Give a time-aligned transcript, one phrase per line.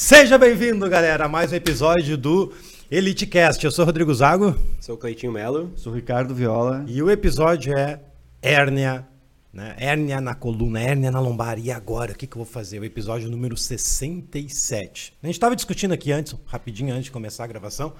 [0.00, 2.52] Seja bem-vindo, galera, a mais um episódio do
[2.88, 3.64] EliteCast.
[3.64, 4.56] Eu sou Rodrigo Zago.
[4.80, 5.72] Sou o Cleitinho Melo.
[5.74, 6.84] Sou o Ricardo Viola.
[6.86, 8.00] E o episódio é
[8.40, 9.08] hérnia,
[9.52, 9.74] né?
[9.76, 11.58] Hérnia na coluna, hérnia na lombar.
[11.58, 12.78] E agora, o que, que eu vou fazer?
[12.78, 15.14] O episódio número 67.
[15.20, 17.92] A gente estava discutindo aqui antes, rapidinho antes de começar a gravação,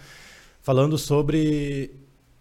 [0.62, 1.91] falando sobre.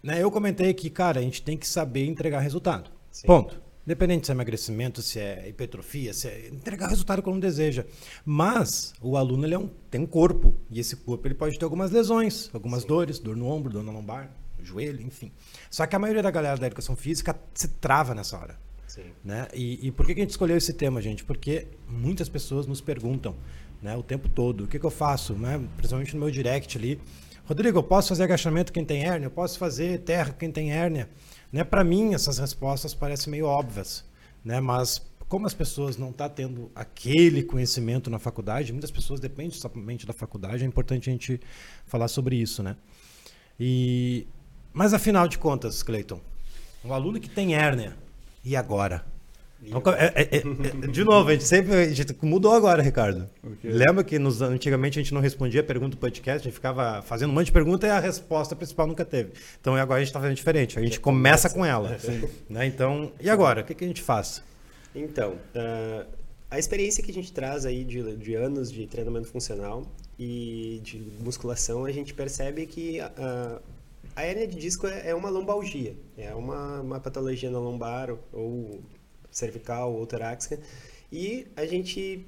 [0.00, 2.92] Né, eu comentei que, cara, a gente tem que saber entregar resultado.
[3.10, 3.26] Sim.
[3.26, 3.67] Ponto.
[3.88, 7.40] Independente se é emagrecimento, se é hipertrofia, se é entregar o resultado que o aluno
[7.40, 7.86] deseja.
[8.22, 11.64] Mas o aluno ele é um, tem um corpo e esse corpo ele pode ter
[11.64, 12.88] algumas lesões, algumas Sim.
[12.88, 14.30] dores, dor no ombro, dor na lombar,
[14.62, 15.32] joelho, enfim.
[15.70, 18.60] Só que a maioria da galera da educação física se trava nessa hora.
[18.86, 19.04] Sim.
[19.24, 19.48] Né?
[19.54, 21.24] E, e por que a gente escolheu esse tema, gente?
[21.24, 23.34] Porque muitas pessoas nos perguntam
[23.80, 25.66] né, o tempo todo, o que, que eu faço, né?
[25.78, 27.00] principalmente no meu direct ali.
[27.46, 29.28] Rodrigo, eu posso fazer agachamento quem tem hérnia?
[29.28, 31.08] Eu posso fazer terra quem tem hérnia?
[31.52, 31.64] Né?
[31.64, 34.04] Para mim, essas respostas parecem meio óbvias,
[34.44, 34.60] né?
[34.60, 39.50] mas como as pessoas não estão tá tendo aquele conhecimento na faculdade, muitas pessoas dependem
[39.50, 41.40] somente da faculdade, é importante a gente
[41.86, 42.62] falar sobre isso.
[42.62, 42.76] Né?
[43.60, 44.26] E,
[44.72, 46.20] mas afinal de contas, Cleiton,
[46.84, 47.96] um aluno que tem hérnia,
[48.44, 49.04] e agora?
[49.60, 53.28] É, é, é, de novo, a gente sempre a gente mudou agora, Ricardo.
[53.42, 53.70] Okay.
[53.70, 57.30] Lembra que nos, antigamente a gente não respondia pergunta do podcast, a gente ficava fazendo
[57.30, 59.32] um monte de pergunta e a resposta principal nunca teve.
[59.60, 61.98] Então agora a gente está fazendo diferente, a gente começa com ela.
[62.48, 62.66] né?
[62.66, 63.62] Então, e agora?
[63.62, 64.42] O que, que a gente faz?
[64.94, 66.06] Então, uh,
[66.50, 69.84] a experiência que a gente traz aí de, de, anos de treinamento funcional
[70.18, 73.60] e de musculação, a gente percebe que uh,
[74.14, 78.80] a hérnia de disco é, é uma lombalgia, é uma, uma patologia na lombar ou
[79.38, 80.58] cervical ou torácica.
[81.10, 82.26] E a gente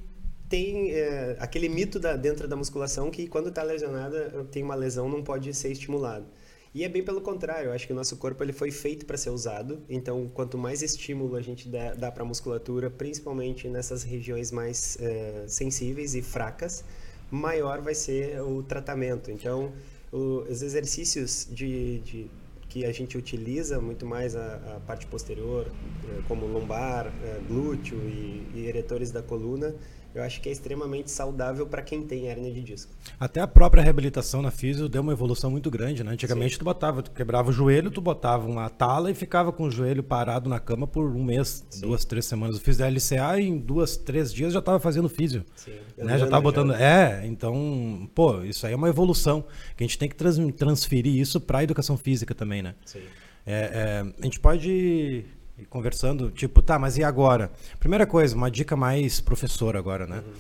[0.48, 5.08] tem é, aquele mito da, dentro da musculação que quando está lesionada, tem uma lesão,
[5.08, 6.26] não pode ser estimulado.
[6.74, 9.16] E é bem pelo contrário, eu acho que o nosso corpo ele foi feito para
[9.16, 14.04] ser usado, então quanto mais estímulo a gente dá, dá para a musculatura, principalmente nessas
[14.04, 16.84] regiões mais é, sensíveis e fracas,
[17.30, 19.32] maior vai ser o tratamento.
[19.32, 19.72] Então,
[20.12, 22.30] o, os exercícios de, de
[22.70, 25.66] que a gente utiliza muito mais a, a parte posterior,
[26.04, 29.74] eh, como lombar, eh, glúteo e, e eretores da coluna,
[30.14, 32.92] eu acho que é extremamente saudável para quem tem hernia de disco.
[33.18, 36.12] Até a própria reabilitação na físio deu uma evolução muito grande, né?
[36.12, 36.58] Antigamente Sim.
[36.58, 40.02] tu botava, tu quebrava o joelho, tu botava uma tala e ficava com o joelho
[40.02, 41.82] parado na cama por um mês, Sim.
[41.82, 42.56] duas, três semanas.
[42.56, 45.44] Eu fiz a LCA e em duas, três dias já estava fazendo físio.
[45.54, 45.72] Sim.
[45.96, 46.18] Né?
[46.18, 46.72] Já estava botando.
[46.72, 46.80] Já.
[46.80, 49.44] É, então, pô, isso aí é uma evolução
[49.76, 52.74] que a gente tem que trans, transferir isso para a educação física também, né?
[52.84, 53.00] Sim.
[53.46, 55.24] É, é, a gente pode
[55.60, 57.50] e conversando, tipo, tá, mas e agora?
[57.78, 60.22] Primeira coisa, uma dica mais professor agora, né?
[60.26, 60.32] Uhum.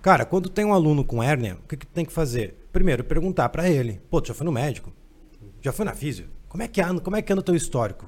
[0.00, 2.68] Cara, quando tem um aluno com hérnia, o que, que tem que fazer?
[2.72, 4.92] Primeiro, perguntar para ele: pô, tu já foi no médico?
[5.60, 6.26] Já foi na físio?
[6.48, 8.06] Como é que anda, como é que anda o teu histórico?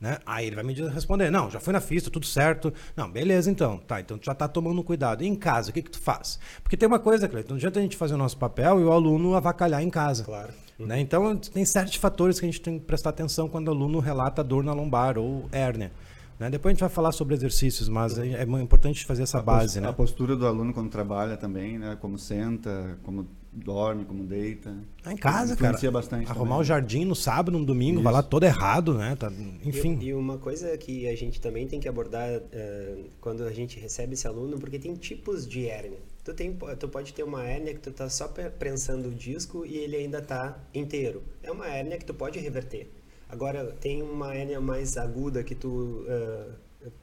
[0.00, 0.18] Né?
[0.24, 2.72] Aí ele vai me responder: não, já foi na físio, tudo certo.
[2.96, 3.78] Não, beleza então.
[3.78, 5.24] Tá, então tu já tá tomando cuidado.
[5.24, 6.38] E em casa, o que, que tu faz?
[6.62, 8.92] Porque tem uma coisa, Cleiton, não adianta a gente fazer o nosso papel e o
[8.92, 10.24] aluno avacalhar em casa.
[10.24, 10.52] Claro.
[10.78, 10.86] Uhum.
[10.86, 11.00] Né?
[11.00, 14.42] Então, tem certos fatores que a gente tem que prestar atenção quando o aluno relata
[14.42, 15.92] dor na lombar ou hérnia.
[16.42, 16.50] Né?
[16.50, 19.80] Depois a gente vai falar sobre exercícios, mas é, é importante fazer essa a base.
[19.80, 19.88] Né?
[19.88, 21.96] A postura do aluno quando trabalha também, né?
[22.00, 24.74] como senta, como dorme, como deita.
[25.04, 25.90] Ah, em casa, cara.
[25.92, 26.28] bastante.
[26.28, 26.60] Arrumar também.
[26.60, 28.02] o jardim no sábado, no domingo, Isso.
[28.02, 29.14] vai lá todo errado, né?
[29.14, 29.30] Tá,
[29.64, 29.96] enfim.
[30.00, 33.78] E, e, uma coisa que a gente também tem que abordar uh, quando a gente
[33.78, 36.00] recebe esse aluno, porque tem tipos de hérnia.
[36.24, 39.76] Tu, tem, tu pode ter uma hérnia que tu tá só prensando o disco e
[39.76, 41.22] ele ainda tá inteiro.
[41.40, 42.90] É uma hérnia que tu pode reverter.
[43.32, 46.52] Agora, tem uma hérnia mais aguda que tu uh,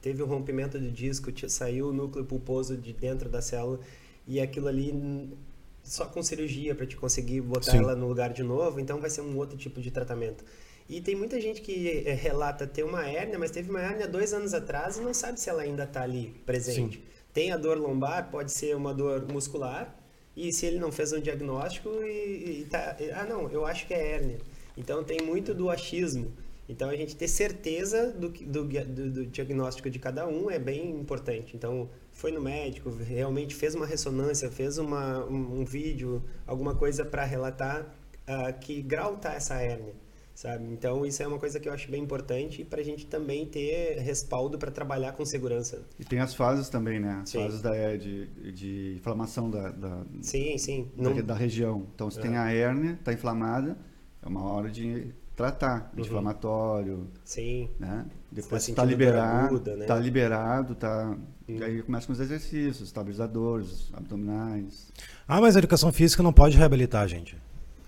[0.00, 3.80] teve um rompimento de disco, te, saiu o núcleo pulposo de dentro da célula
[4.28, 5.36] e aquilo ali
[5.82, 7.78] só com cirurgia para te conseguir botar Sim.
[7.78, 10.44] ela no lugar de novo, então vai ser um outro tipo de tratamento.
[10.88, 14.32] E tem muita gente que é, relata ter uma hérnia, mas teve uma hérnia dois
[14.32, 16.98] anos atrás e não sabe se ela ainda está ali presente.
[16.98, 17.04] Sim.
[17.32, 19.98] Tem a dor lombar, pode ser uma dor muscular,
[20.36, 23.94] e se ele não fez um diagnóstico e, e tá, ah não, eu acho que
[23.94, 24.38] é hérnia.
[24.76, 26.32] Então tem muito do achismo.
[26.70, 30.90] Então a gente ter certeza do, do, do, do, diagnóstico de cada um é bem
[31.00, 31.56] importante.
[31.56, 37.04] Então foi no médico, realmente fez uma ressonância, fez uma, um, um vídeo, alguma coisa
[37.04, 39.94] para relatar uh, que grau está essa hérnia,
[40.32, 40.64] sabe?
[40.66, 43.98] Então isso é uma coisa que eu acho bem importante para a gente também ter
[43.98, 45.82] respaldo para trabalhar com segurança.
[45.98, 47.18] E tem as fases também, né?
[47.24, 47.42] As sim.
[47.42, 50.88] fases da, é, de, de inflamação da, da, sim, sim.
[50.96, 51.20] Da, Não...
[51.20, 51.84] da região.
[51.92, 52.22] Então se é.
[52.22, 53.76] tem a hérnia, está inflamada
[54.22, 56.00] é uma hora de tratar, uhum.
[56.00, 57.08] anti-inflamatório.
[57.24, 57.68] Sim.
[57.78, 58.06] Né?
[58.30, 59.86] Depois está liberado, está né?
[59.86, 61.16] Tá liberado, tá.
[61.48, 61.62] Uhum.
[61.62, 64.92] Aí começa com os exercícios, estabilizadores, abdominais.
[65.26, 67.36] Ah, mas a educação física não pode reabilitar, gente.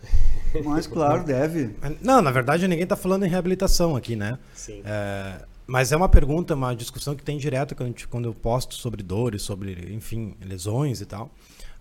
[0.65, 1.75] Mas claro, deve.
[2.03, 4.39] Não, na verdade ninguém está falando em reabilitação aqui, né?
[4.53, 4.83] Sim.
[4.85, 7.75] É, mas é uma pergunta, uma discussão que tem direto
[8.11, 11.31] quando eu posto sobre dores, sobre, enfim, lesões e tal.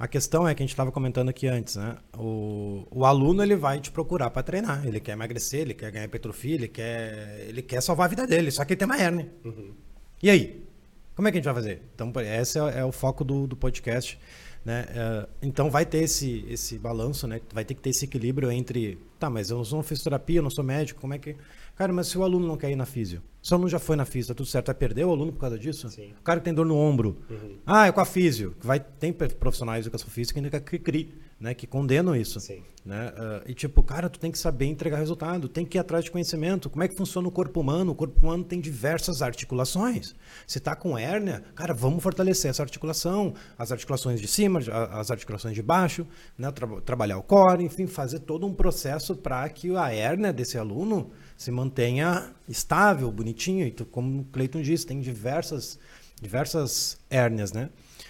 [0.02, 1.96] A questão é que a gente estava comentando aqui antes, né?
[2.18, 4.84] O, o aluno ele vai te procurar para treinar.
[4.84, 8.50] Ele quer emagrecer, ele quer ganhar hipertrofia, ele quer, ele quer salvar a vida dele,
[8.50, 9.32] só que ele tem uma hernia.
[9.46, 9.76] Uhum.
[10.24, 10.68] E aí?
[11.14, 11.84] Como é que a gente vai fazer?
[11.94, 14.20] Então, esse é, é o foco do, do podcast.
[14.64, 14.86] Né?
[14.92, 17.42] Uh, então vai ter esse, esse balanço, né?
[17.52, 20.52] Vai ter que ter esse equilíbrio entre, tá, mas eu não sou fisioterapia, eu não
[20.52, 21.36] sou médico, como é que.
[21.76, 23.96] Cara, mas se o aluno não quer ir na físio, se o aluno já foi
[23.96, 25.90] na físio, tá tudo certo, vai perder o aluno por causa disso?
[25.90, 26.14] Sim.
[26.20, 27.58] O cara que tem dor no ombro, uhum.
[27.66, 28.56] ah, é com a físio.
[28.62, 31.12] Vai, tem profissionais de educação física que ainda que cri,
[31.42, 32.40] né, que condenam isso.
[32.40, 32.62] Sim.
[32.86, 33.10] Né?
[33.10, 36.12] Uh, e tipo, cara, tu tem que saber entregar resultado, tem que ir atrás de
[36.12, 36.70] conhecimento.
[36.70, 37.92] Como é que funciona o corpo humano?
[37.92, 40.16] O corpo humano tem diversas articulações.
[40.46, 44.60] Se tá com hérnia, cara, vamos fortalecer essa articulação, as articulações de cima,
[44.92, 46.08] as articulações de baixo,
[46.38, 46.52] né?
[46.52, 51.12] Tra trabalhar o core, enfim, fazer todo um processo para que a hérnia desse aluno
[51.36, 53.66] se mantenha estável, bonitinho.
[53.66, 55.80] E tu, como o Cleiton disse, tem diversas,
[56.22, 57.70] diversas hérnias, né?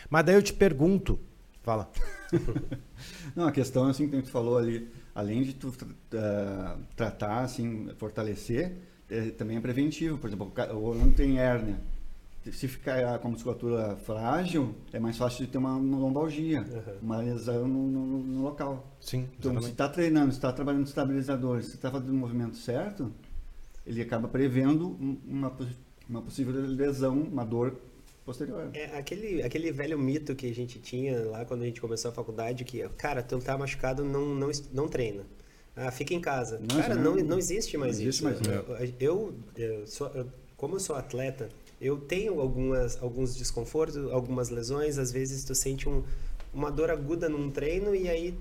[0.09, 1.17] Mas daí eu te pergunto,
[1.61, 1.89] fala.
[3.35, 8.77] Não, a questão assim que tu falou ali, além de tu uh, tratar, assim, fortalecer,
[9.09, 10.17] é, também é preventivo.
[10.17, 11.79] Por exemplo, o aluno tem hérnia.
[12.51, 16.97] Se ficar com a musculatura frágil, é mais fácil de ter uma, uma lombalgia, uhum.
[17.03, 18.87] uma lesão no, no, no, local.
[18.99, 23.11] Sim, então, se está treinando, se está trabalhando estabilizador, se está fazendo o movimento certo,
[23.85, 25.55] ele acaba prevendo uma,
[26.09, 27.79] uma possível lesão, uma dor
[28.25, 28.69] posterior.
[28.73, 32.13] É aquele, aquele velho mito que a gente tinha lá quando a gente começou a
[32.13, 35.23] faculdade, que, cara, tu tá machucado, não, não, não treina.
[35.75, 36.59] Ah, fica em casa.
[36.59, 38.43] Não, cara, não, não existe mais não existe isso.
[38.43, 40.27] Mais, eu, eu, sou, eu,
[40.57, 45.87] como eu sou atleta, eu tenho algumas, alguns desconfortos, algumas lesões, às vezes tu sente
[45.87, 46.03] um,
[46.53, 48.37] uma dor aguda num treino e aí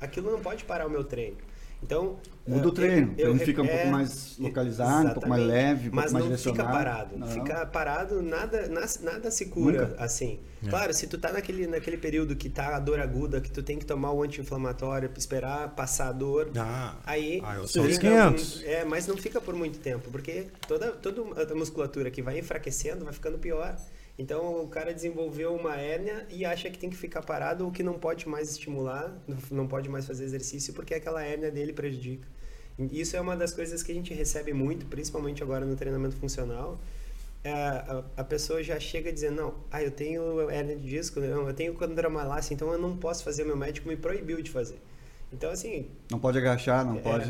[0.00, 1.36] aquilo não pode parar o meu treino.
[1.84, 2.16] Então,
[2.46, 5.42] Muda o treino, eu, eu, ele fica um é, pouco mais localizado, um pouco mais
[5.42, 6.34] leve, um pouco mais direcionado.
[6.34, 7.18] Mas não fica parado.
[7.18, 7.26] Não.
[7.26, 8.68] Fica parado, nada,
[9.02, 10.04] nada se cura Nunca.
[10.04, 10.40] assim.
[10.64, 10.68] É.
[10.68, 13.78] Claro, se tu tá naquele, naquele período que tá a dor aguda, que tu tem
[13.78, 17.40] que tomar o anti-inflamatório, esperar passar a dor, ah, aí...
[17.42, 18.62] Ah, eu sou 500.
[18.64, 23.04] É, mas não fica por muito tempo, porque toda, toda a musculatura que vai enfraquecendo
[23.04, 23.74] vai ficando pior.
[24.18, 27.82] Então o cara desenvolveu uma hérnia e acha que tem que ficar parado ou que
[27.82, 29.12] não pode mais estimular,
[29.50, 32.26] não pode mais fazer exercício porque aquela hérnia dele prejudica.
[32.92, 36.80] Isso é uma das coisas que a gente recebe muito, principalmente agora no treinamento funcional.
[37.42, 41.52] É, a, a, pessoa já chega dizendo, não, ah, eu tenho hérnia de disco, eu
[41.52, 44.78] tenho condromalácia, então eu não posso fazer, meu médico me proibiu de fazer.
[45.34, 45.86] Então, assim...
[46.10, 47.28] Não pode agachar, não é, pode...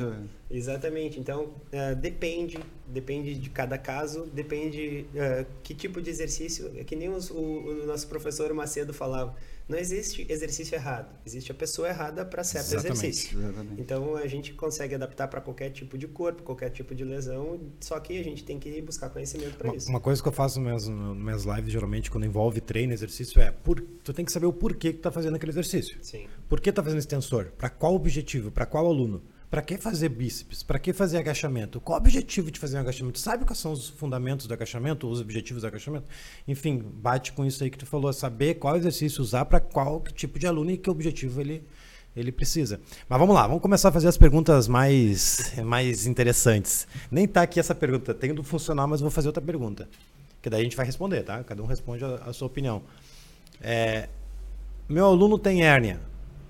[0.51, 1.19] Exatamente.
[1.19, 6.95] Então, uh, depende, depende de cada caso, depende uh, que tipo de exercício, é que
[6.95, 9.35] nem os, o, o, nosso professor Macedo falava,
[9.67, 13.39] não existe exercício errado, existe a pessoa errada para certo exatamente, exercício.
[13.39, 13.81] Exatamente.
[13.81, 17.99] Então, a gente consegue adaptar para qualquer tipo de corpo, qualquer tipo de lesão, só
[17.99, 19.89] que a gente tem que buscar conhecimento para isso.
[19.89, 23.51] Uma coisa que eu faço nas minhas, minhas lives, geralmente, quando envolve treino, exercício, é,
[23.51, 25.97] por, tu tem que saber o porquê que tu tá fazendo aquele exercício.
[26.03, 26.27] Sim.
[26.49, 27.53] Por que tá fazendo extensor?
[27.57, 28.51] Para qual objetivo?
[28.51, 29.23] Para qual aluno?
[29.55, 30.65] Para que fazer bíceps?
[30.65, 31.81] Para que fazer agachamento?
[31.81, 33.21] Qual o objetivo de fazer um agachamento?
[33.21, 36.09] Sabe quais são os fundamentos do agachamento, os objetivos do agachamento?
[36.49, 40.41] Enfim, bate com isso aí que tu falou, saber qual exercício usar para qual tipo
[40.41, 41.63] de aluno e que objetivo ele,
[42.17, 42.81] ele precisa.
[43.09, 46.89] Mas vamos lá, vamos começar a fazer as perguntas mais, mais interessantes.
[47.09, 49.89] Nem tá aqui essa pergunta, tem do funcional, mas vou fazer outra pergunta.
[50.43, 51.45] Que daí a gente vai responder, tá?
[51.45, 52.83] Cada um responde a, a sua opinião.
[53.63, 54.09] É,
[54.89, 56.01] meu aluno tem hérnia,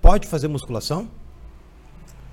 [0.01, 1.07] pode fazer musculação?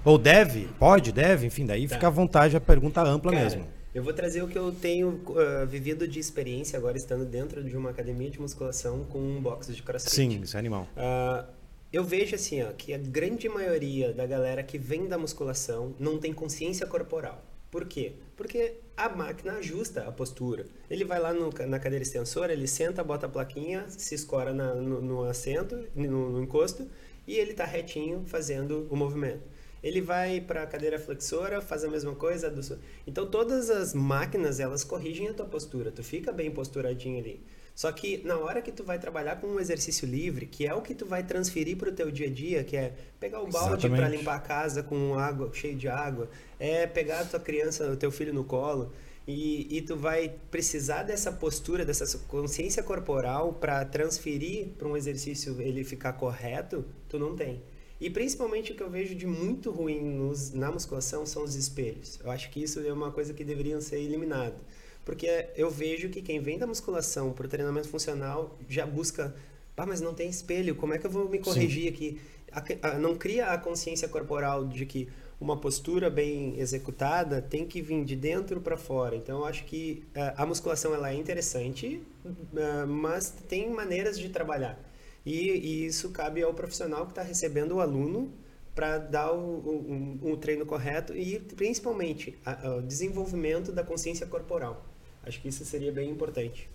[0.04, 0.68] Ou deve?
[0.78, 1.94] Pode, deve, enfim, daí tá.
[1.94, 3.66] fica à vontade a pergunta ampla Cara, mesmo.
[3.94, 7.76] Eu vou trazer o que eu tenho uh, vivido de experiência agora estando dentro de
[7.76, 10.12] uma academia de musculação com um box de crossfit.
[10.12, 10.88] Sim, isso é animal.
[10.96, 11.46] Uh,
[11.92, 16.18] eu vejo assim, ó, que a grande maioria da galera que vem da musculação não
[16.18, 17.40] tem consciência corporal.
[17.70, 18.14] Por quê?
[18.36, 20.66] Porque a máquina ajusta a postura.
[20.90, 24.74] Ele vai lá no, na cadeira extensora, ele senta, bota a plaquinha, se escora na,
[24.74, 26.88] no, no, assento, no, no encosto,
[27.26, 29.51] e ele está retinho fazendo o movimento
[29.82, 32.50] ele vai para a cadeira flexora, faz a mesma coisa.
[32.50, 32.78] Do...
[33.06, 37.42] Então todas as máquinas elas corrigem a tua postura, tu fica bem posturadinho ali.
[37.74, 40.82] Só que na hora que tu vai trabalhar com um exercício livre, que é o
[40.82, 43.88] que tu vai transferir para o teu dia a dia, que é pegar o balde
[43.88, 46.28] para limpar a casa com água cheio de água,
[46.60, 48.92] é pegar a tua criança, o teu filho no colo,
[49.26, 55.60] e, e tu vai precisar dessa postura, dessa consciência corporal para transferir para um exercício
[55.60, 57.62] ele ficar correto, tu não tem.
[58.02, 62.18] E principalmente o que eu vejo de muito ruim nos, na musculação são os espelhos.
[62.20, 64.56] Eu acho que isso é uma coisa que deveriam ser eliminado.
[65.04, 69.32] Porque eu vejo que quem vem da musculação para o treinamento funcional já busca,
[69.76, 71.88] ah, mas não tem espelho, como é que eu vou me corrigir Sim.
[71.88, 72.20] aqui?
[72.50, 75.08] A, a, não cria a consciência corporal de que
[75.40, 79.14] uma postura bem executada tem que vir de dentro para fora.
[79.14, 84.28] Então, eu acho que uh, a musculação ela é interessante, uh, mas tem maneiras de
[84.28, 84.76] trabalhar.
[85.24, 88.32] E, e isso cabe ao profissional que está recebendo o aluno
[88.74, 94.26] para dar o, o, o, o, treino correto e principalmente a, o desenvolvimento da consciência
[94.26, 94.86] corporal.
[95.22, 96.68] Acho que isso seria bem importante.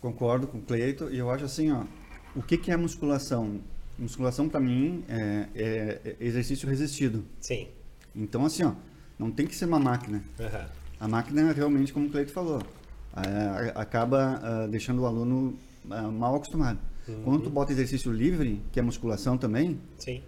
[0.00, 1.84] Concordo com o Cleito e eu acho assim, ó,
[2.34, 3.60] o que, que é musculação?
[3.98, 7.24] Musculação para mim é, é, é, exercício resistido.
[7.40, 7.68] Sim.
[8.14, 8.74] Então assim, ó,
[9.18, 10.24] não tem que ser uma máquina.
[10.38, 10.66] Uhum.
[10.98, 12.60] A máquina realmente, como o Cleito falou,
[13.16, 16.78] é, acaba uh, deixando o aluno uh, mal acostumado.
[17.08, 17.22] Uhum.
[17.24, 20.22] Quando tu bota exercício livre, que é musculação também, Sim.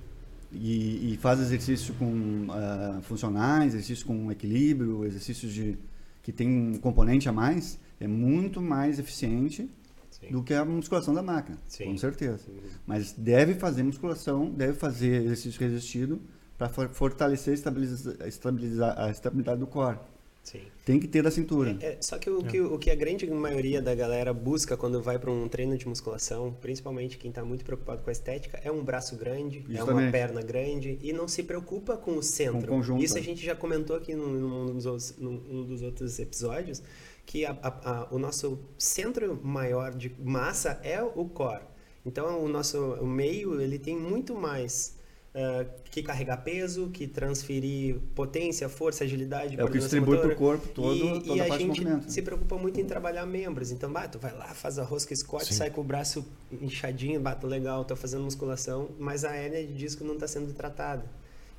[0.52, 5.76] E, e faz exercício com uh, funcionais, exercício com equilíbrio, exercícios de
[6.23, 9.69] que tem um componente a mais, é muito mais eficiente
[10.11, 10.28] Sim.
[10.31, 11.87] do que a musculação da máquina, Sim.
[11.87, 12.38] com certeza.
[12.38, 12.61] Sim.
[12.87, 16.21] Mas deve fazer musculação, deve fazer exercício resistido
[16.57, 19.99] para fortalecer estabilizar, estabilizar a estabilidade do core.
[20.44, 20.60] Sim.
[20.84, 21.74] Tem que ter da cintura.
[21.80, 22.42] É, é, só que o, é.
[22.44, 25.88] que o que a grande maioria da galera busca quando vai para um treino de
[25.88, 29.90] musculação, principalmente quem está muito preocupado com a estética, é um braço grande, Justamente.
[29.90, 32.68] é uma perna grande e não se preocupa com o centro.
[32.68, 33.02] Com o conjunto.
[33.02, 36.82] Isso a gente já comentou aqui num, num, dos, num dos outros episódios,
[37.24, 41.64] que a, a, a, o nosso centro maior de massa é o core.
[42.04, 44.94] Então o nosso o meio ele tem muito mais
[45.35, 49.59] uh, que carregar peso, que transferir potência, força, agilidade.
[49.59, 52.23] É o que distribui para o corpo todo, e, toda e a, a gente se
[52.23, 53.71] preocupa muito em trabalhar membros.
[53.71, 55.55] Então, bah, tu vai lá, faz a rosca Sim.
[55.55, 56.25] sai com o braço
[56.61, 61.05] inchadinho, bata legal, tô fazendo musculação, mas a hérnia de disco não está sendo tratada.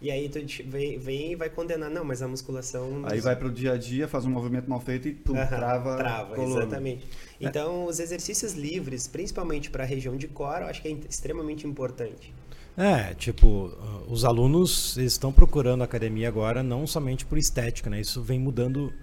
[0.02, 3.04] E aí tu vem, vem e vai condenar, não, mas a musculação...
[3.06, 5.48] Aí vai para o dia a dia, faz um movimento mal feito e tu uhum,
[5.48, 7.08] trava Trava, exatamente.
[7.40, 7.48] É.
[7.48, 11.66] Então, os exercícios livres, principalmente para a região de core, eu acho que é extremamente
[11.66, 12.34] importante.
[12.78, 13.72] É, tipo,
[14.08, 18.02] os alunos estão procurando a academia agora não somente por estética, né?
[18.02, 18.94] Isso vem mudando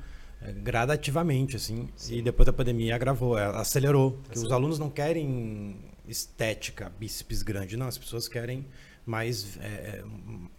[0.42, 1.88] é, gradativamente, assim.
[1.96, 2.18] Sim.
[2.18, 4.18] E depois da pandemia agravou, é, acelerou.
[4.30, 5.76] Que os alunos não querem
[6.06, 7.86] estética, bíceps grande, não.
[7.86, 8.66] As pessoas querem
[9.06, 10.04] mais é, é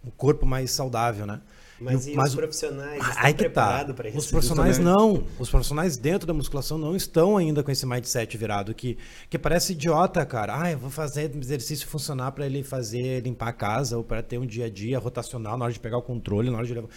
[0.04, 1.40] um corpo mais saudável, né?
[1.80, 3.84] Mas e, mas, os profissionais estão aí que tá.
[3.92, 4.18] para isso?
[4.18, 5.24] Os profissionais não.
[5.38, 8.96] Os profissionais dentro da musculação não estão ainda com esse mindset virado que,
[9.28, 10.62] que parece idiota, cara.
[10.62, 14.38] Ah, eu vou fazer exercício funcionar para ele fazer limpar a casa ou para ter
[14.38, 16.88] um dia a dia rotacional na hora de pegar o controle, na hora de levar.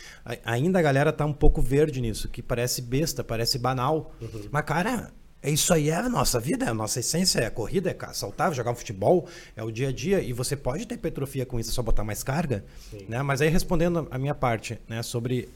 [0.46, 4.14] Ainda a galera tá um pouco verde nisso, que parece besta, parece banal.
[4.22, 4.42] Uhum.
[4.52, 7.52] Mas cara, é isso aí, é a nossa vida, é a nossa essência, é a
[7.52, 10.20] corrida, é saltar, jogar um futebol, é o dia a dia.
[10.20, 12.66] E você pode ter hipertrofia com isso, é só botar mais carga.
[13.08, 13.22] Né?
[13.22, 15.48] Mas aí respondendo a minha parte, né, sobre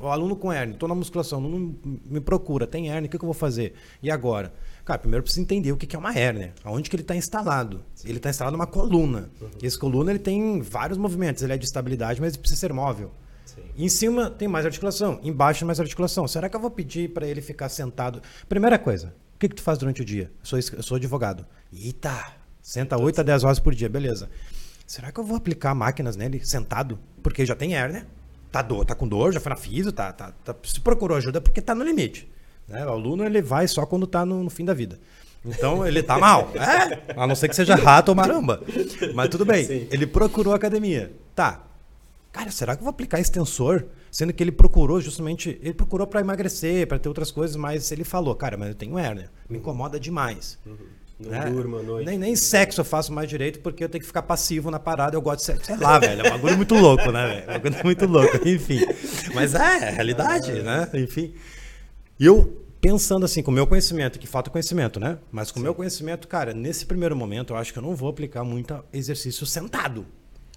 [0.00, 3.24] o aluno com hernia, estou na musculação, não me procura, tem hernia, o que, que
[3.24, 3.74] eu vou fazer?
[4.02, 4.52] E agora?
[4.84, 7.82] Cara, primeiro precisa entender o que, que é uma hernia, aonde que ele está instalado.
[7.94, 8.08] Sim.
[8.08, 9.30] Ele está instalado numa coluna.
[9.40, 9.48] Uhum.
[9.62, 12.72] E essa coluna ele tem vários movimentos, ele é de estabilidade, mas ele precisa ser
[12.72, 13.12] móvel.
[13.76, 16.26] Em cima tem mais articulação, embaixo tem mais articulação.
[16.26, 18.22] Será que eu vou pedir para ele ficar sentado?
[18.48, 20.30] Primeira coisa, o que, que tu faz durante o dia?
[20.40, 21.44] Eu sou, eu sou advogado.
[21.70, 24.30] Eita, senta 8 a 10 horas por dia, beleza.
[24.86, 26.98] Será que eu vou aplicar máquinas nele sentado?
[27.22, 28.06] Porque já tem hérnia,
[28.50, 31.38] tá, dor, tá com dor, já foi na física, tá, tá, tá, se procurou ajuda
[31.38, 32.26] porque tá no limite.
[32.66, 32.86] Né?
[32.86, 34.98] O aluno ele vai só quando tá no, no fim da vida.
[35.44, 36.50] Então ele tá mal.
[36.56, 38.62] É, a não ser que seja rato ou maramba.
[39.14, 39.66] Mas tudo bem.
[39.66, 39.86] Sim.
[39.90, 41.12] Ele procurou academia.
[41.34, 41.62] Tá.
[42.32, 43.84] Cara, será que eu vou aplicar extensor?
[44.16, 48.02] Sendo que ele procurou justamente, ele procurou para emagrecer, para ter outras coisas, mas ele
[48.02, 50.58] falou, cara, mas eu tenho hérnia, me incomoda demais.
[50.64, 50.74] Uhum.
[51.20, 51.50] Não né?
[51.50, 52.06] durmo à noite.
[52.06, 55.14] Nem, nem sexo eu faço mais direito porque eu tenho que ficar passivo na parada.
[55.14, 55.66] Eu gosto de sexo.
[55.66, 56.22] Sei lá, velho.
[56.22, 57.40] É um bagulho muito louco, né, velho?
[57.40, 58.80] É um bagulho muito louco, enfim.
[59.34, 60.88] Mas é, é realidade, né?
[60.94, 61.34] Enfim.
[62.18, 65.18] E eu, pensando assim, com o meu conhecimento, que falta conhecimento, né?
[65.30, 68.08] Mas com o meu conhecimento, cara, nesse primeiro momento, eu acho que eu não vou
[68.08, 70.06] aplicar muito exercício sentado.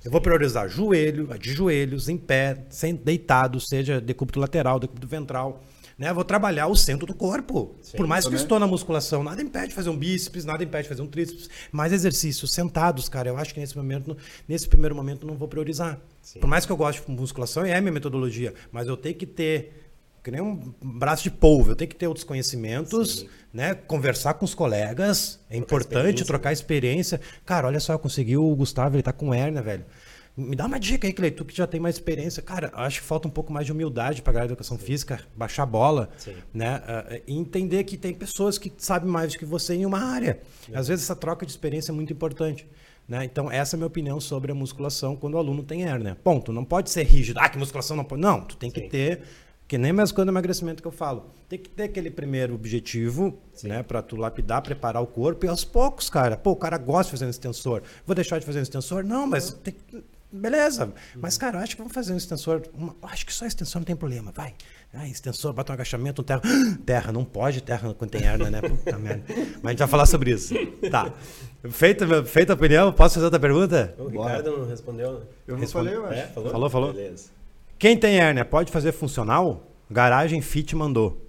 [0.03, 5.61] Eu vou priorizar joelho, de joelhos, em pé, sem deitado, seja decúbito lateral, decúbito ventral.
[5.97, 6.13] Né?
[6.13, 7.75] Vou trabalhar o centro do corpo.
[7.81, 10.63] Sim, Por mais que eu estou na musculação, nada impede de fazer um bíceps, nada
[10.63, 11.49] impede de fazer um tríceps.
[11.69, 14.15] Mais exercícios sentados, cara, eu acho que nesse momento,
[14.47, 15.99] nesse primeiro momento, não vou priorizar.
[16.21, 16.39] Sim.
[16.39, 19.88] Por mais que eu goste de musculação, é minha metodologia, mas eu tenho que ter
[20.23, 21.71] que nem um braço de polvo.
[21.71, 23.29] Eu tenho que ter outros conhecimentos, Sim.
[23.53, 23.73] né?
[23.73, 25.39] Conversar com os colegas.
[25.49, 26.25] É trocar importante experiência.
[26.25, 27.21] trocar experiência.
[27.45, 29.85] Cara, olha só, eu consegui o Gustavo, ele tá com hérnia, velho.
[30.37, 32.41] Me dá uma dica aí, Cleiton, tu que já tem mais experiência.
[32.41, 34.85] Cara, acho que falta um pouco mais de humildade para a galera da educação Sim.
[34.85, 36.33] física, baixar a bola, Sim.
[36.53, 36.77] né?
[36.77, 40.39] Uh, e entender que tem pessoas que sabem mais do que você em uma área.
[40.73, 42.65] Às vezes essa troca de experiência é muito importante.
[43.05, 43.25] Né?
[43.25, 46.15] Então, essa é a minha opinião sobre a musculação quando o aluno tem hérnia.
[46.23, 46.53] Ponto.
[46.53, 47.39] Não pode ser rígido.
[47.39, 48.21] Ah, que musculação não pode.
[48.21, 49.23] Não, tu tem que ter
[49.69, 51.27] que nem mais quando emagrecimento que eu falo.
[51.47, 53.69] Tem que ter aquele primeiro objetivo, Sim.
[53.69, 53.83] né?
[53.83, 55.45] Pra tu lapidar, preparar o corpo.
[55.45, 56.35] E aos poucos, cara.
[56.35, 57.83] Pô, o cara gosta de fazer um extensor.
[58.05, 59.03] Vou deixar de fazer um extensor?
[59.05, 59.75] Não, mas tem,
[60.31, 60.93] Beleza.
[61.15, 62.61] Mas, cara, eu acho que vamos fazer um extensor.
[62.75, 64.31] uma- acho que só extensor não tem problema.
[64.31, 64.53] Vai.
[64.93, 66.41] Ah, extensor, bota um agachamento, um terra.
[66.85, 68.61] Terra, não pode terra quando tem hernia, né?
[68.61, 69.23] Puta merda.
[69.27, 70.53] Mas a gente vai falar sobre isso.
[70.91, 71.11] Tá.
[71.71, 73.95] Feita, feita a opinião, posso fazer outra pergunta?
[73.97, 74.37] O Bora.
[74.37, 75.25] Ricardo não respondeu, né?
[75.47, 76.19] Eu não Responde- falei, eu acho.
[76.19, 76.51] É, falou?
[76.51, 76.93] Falou, falou.
[76.93, 77.29] Beleza.
[77.79, 79.65] Quem tem hérnia pode fazer funcional?
[79.89, 81.25] Garagem Fit mandou.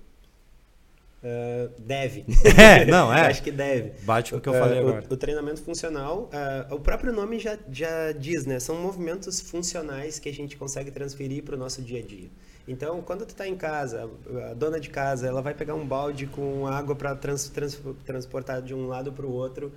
[1.22, 2.24] Ah, deve.
[2.58, 3.26] É, não, é.
[3.28, 3.92] Acho que deve.
[4.02, 5.04] Bate com o que eu falei o- agora.
[5.10, 8.58] O, treinamento funcional, ah, o próprio nome já, já diz, né?
[8.58, 12.28] São movimentos funcionais que a gente consegue transferir para o nosso dia a dia.
[12.66, 14.08] Então, quando tu está em casa,
[14.50, 18.60] a dona de casa, ela vai pegar um balde com água para trans, trans- transportar
[18.62, 19.72] de um lado para o outro.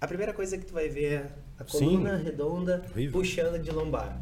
[0.00, 1.26] A primeira coisa que tu vai ver é
[1.58, 1.78] a Sim.
[1.86, 3.12] coluna redonda Horrível.
[3.20, 4.18] puxando de lombar.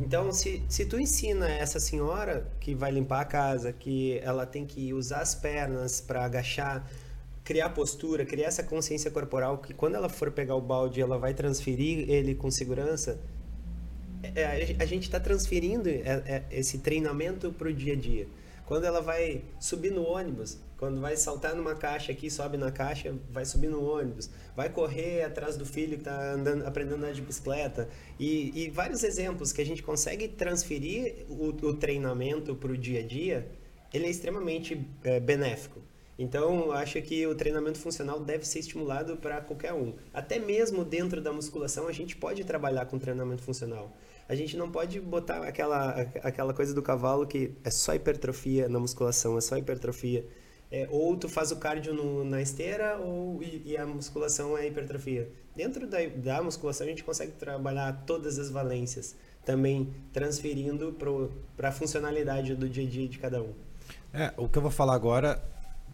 [0.00, 4.66] Então, se, se tu ensina essa senhora que vai limpar a casa, que ela tem
[4.66, 6.84] que usar as pernas para agachar,
[7.44, 11.32] criar postura, criar essa consciência corporal, que quando ela for pegar o balde, ela vai
[11.32, 13.20] transferir ele com segurança,
[14.34, 18.26] é, a gente está transferindo é, é, esse treinamento para o dia a dia.
[18.66, 23.14] Quando ela vai subir no ônibus, quando vai saltar numa caixa aqui, sobe na caixa,
[23.30, 27.12] vai subir no ônibus, vai correr atrás do filho que está andando, aprendendo a andar
[27.12, 27.88] de bicicleta
[28.18, 33.00] e, e vários exemplos que a gente consegue transferir o, o treinamento para o dia
[33.00, 33.48] a dia,
[33.92, 35.80] ele é extremamente é, benéfico.
[36.18, 39.94] Então, acho que o treinamento funcional deve ser estimulado para qualquer um.
[40.12, 43.96] Até mesmo dentro da musculação, a gente pode trabalhar com treinamento funcional.
[44.28, 45.90] A gente não pode botar aquela,
[46.22, 50.24] aquela coisa do cavalo que é só hipertrofia na musculação, é só hipertrofia.
[50.74, 54.66] É, ou tu faz o cardio no, na esteira ou, e, e a musculação é
[54.66, 55.30] hipertrofia.
[55.54, 59.14] Dentro da, da musculação, a gente consegue trabalhar todas as valências,
[59.44, 60.92] também transferindo
[61.56, 63.52] para a funcionalidade do dia a dia de cada um.
[64.12, 65.40] É, o que eu vou falar agora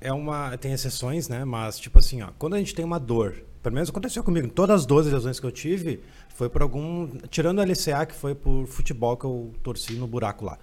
[0.00, 0.56] é uma.
[0.56, 1.44] Tem exceções, né?
[1.44, 4.80] Mas, tipo assim, ó, quando a gente tem uma dor, pelo menos aconteceu comigo, todas
[4.80, 6.00] as 12 lesões que eu tive,
[6.34, 7.08] foi por algum.
[7.28, 10.58] Tirando a LCA, que foi por futebol que eu torci no buraco lá.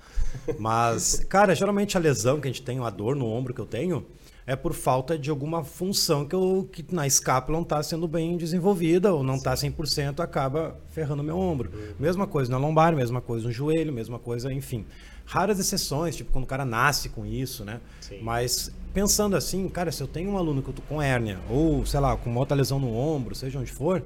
[0.60, 3.66] Mas, cara, geralmente a lesão que a gente tem, a dor no ombro que eu
[3.66, 4.06] tenho,
[4.48, 8.38] é por falta de alguma função que, eu, que na escápula não está sendo bem
[8.38, 11.70] desenvolvida ou não está 100%, acaba ferrando meu ombro.
[12.00, 14.86] Mesma coisa na lombar, mesma coisa no joelho, mesma coisa, enfim.
[15.28, 17.82] Raras exceções, tipo quando o cara nasce com isso, né?
[18.00, 18.20] Sim.
[18.22, 21.86] Mas pensando assim, cara, se eu tenho um aluno que eu tô com hérnia ou,
[21.86, 24.02] sei lá, com uma outra lesão no ombro, seja onde for,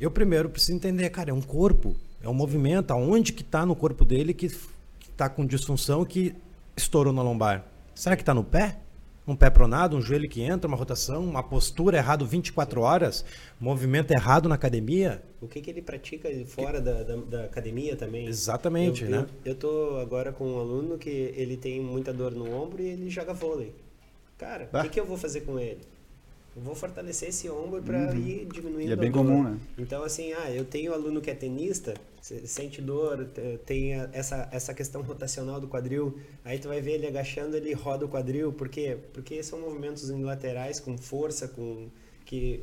[0.00, 3.76] eu primeiro preciso entender, cara, é um corpo, é um movimento, aonde que tá no
[3.76, 6.34] corpo dele que, que tá com disfunção que
[6.74, 7.62] estourou na lombar.
[7.94, 8.78] Será que tá no pé?
[9.26, 13.24] Um pé pronado, um joelho que entra, uma rotação, uma postura errado 24 horas,
[13.58, 15.22] movimento errado na academia?
[15.40, 18.26] O que, que ele pratica fora da, da, da academia também?
[18.26, 19.26] Exatamente, eu, né?
[19.44, 22.86] Eu, eu tô agora com um aluno que ele tem muita dor no ombro e
[22.86, 23.74] ele joga vôlei.
[24.36, 24.82] Cara, o Ah.
[24.82, 25.80] que, que eu vou fazer com ele?
[26.56, 29.18] Eu vou fortalecer esse ombro para ir diminuindo E é a bem dor.
[29.24, 29.58] comum, né?
[29.76, 34.48] Então, assim, ah, eu tenho aluno que é tenista, se- sente dor, te- tem essa,
[34.52, 38.52] essa questão rotacional do quadril, aí tu vai ver ele agachando, ele roda o quadril,
[38.52, 38.96] por quê?
[39.12, 41.88] Porque são movimentos unilaterais com força, com
[42.24, 42.62] que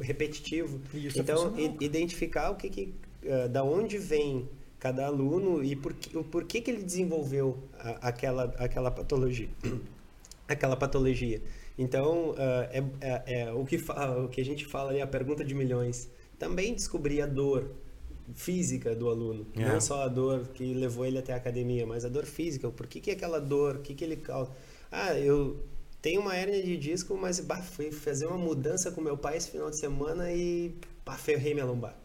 [0.00, 0.80] repetitivo.
[0.94, 5.74] Isso é então, i- identificar o que que eh, da onde vem cada aluno e
[5.76, 9.48] por que, o porquê que ele desenvolveu a- aquela aquela patologia.
[10.48, 11.40] aquela patologia.
[11.78, 15.44] Então, ah, é, é- é o, que o que a gente fala ali, a pergunta
[15.44, 16.08] de milhões.
[16.38, 17.70] Também descobrir a dor
[18.34, 19.46] física do aluno.
[19.56, 19.64] É.
[19.64, 22.70] Não só a dor que levou ele até a academia, mas a dor física.
[22.70, 23.76] Por que, que aquela dor?
[23.76, 24.50] O que, que ele causa?
[24.90, 25.60] Ah, eu
[26.00, 29.50] tenho uma hérnia de disco, mas bah, fui fazer uma mudança com meu pai esse
[29.50, 31.96] final de semana e bah, ferrei minha lombar.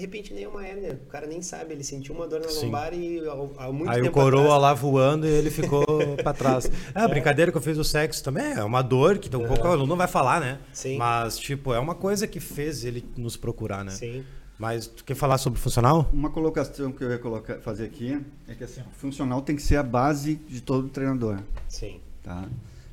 [0.00, 2.48] De repente nem é uma hérnia, o cara nem sabe, ele sentiu uma dor na
[2.48, 2.64] Sim.
[2.66, 3.20] lombar e
[3.58, 5.84] há, muito Aí o tempo coroa atrás- lá voando e ele ficou
[6.22, 6.70] pra trás.
[6.94, 9.68] É, a brincadeira que eu fiz do sexo também é uma dor que um pouco
[9.68, 10.58] o aluno não vai falar, né?
[10.72, 10.96] Sim.
[10.96, 13.90] Mas, tipo, é uma coisa que fez ele nos procurar, né?
[13.90, 14.24] Sim.
[14.58, 16.08] Mas tu quer falar sobre funcional?
[16.14, 19.76] Uma colocação que eu ia colocar, fazer aqui é que assim, funcional tem que ser
[19.76, 22.00] a base de todo treinador, Sim.
[22.22, 22.48] tá?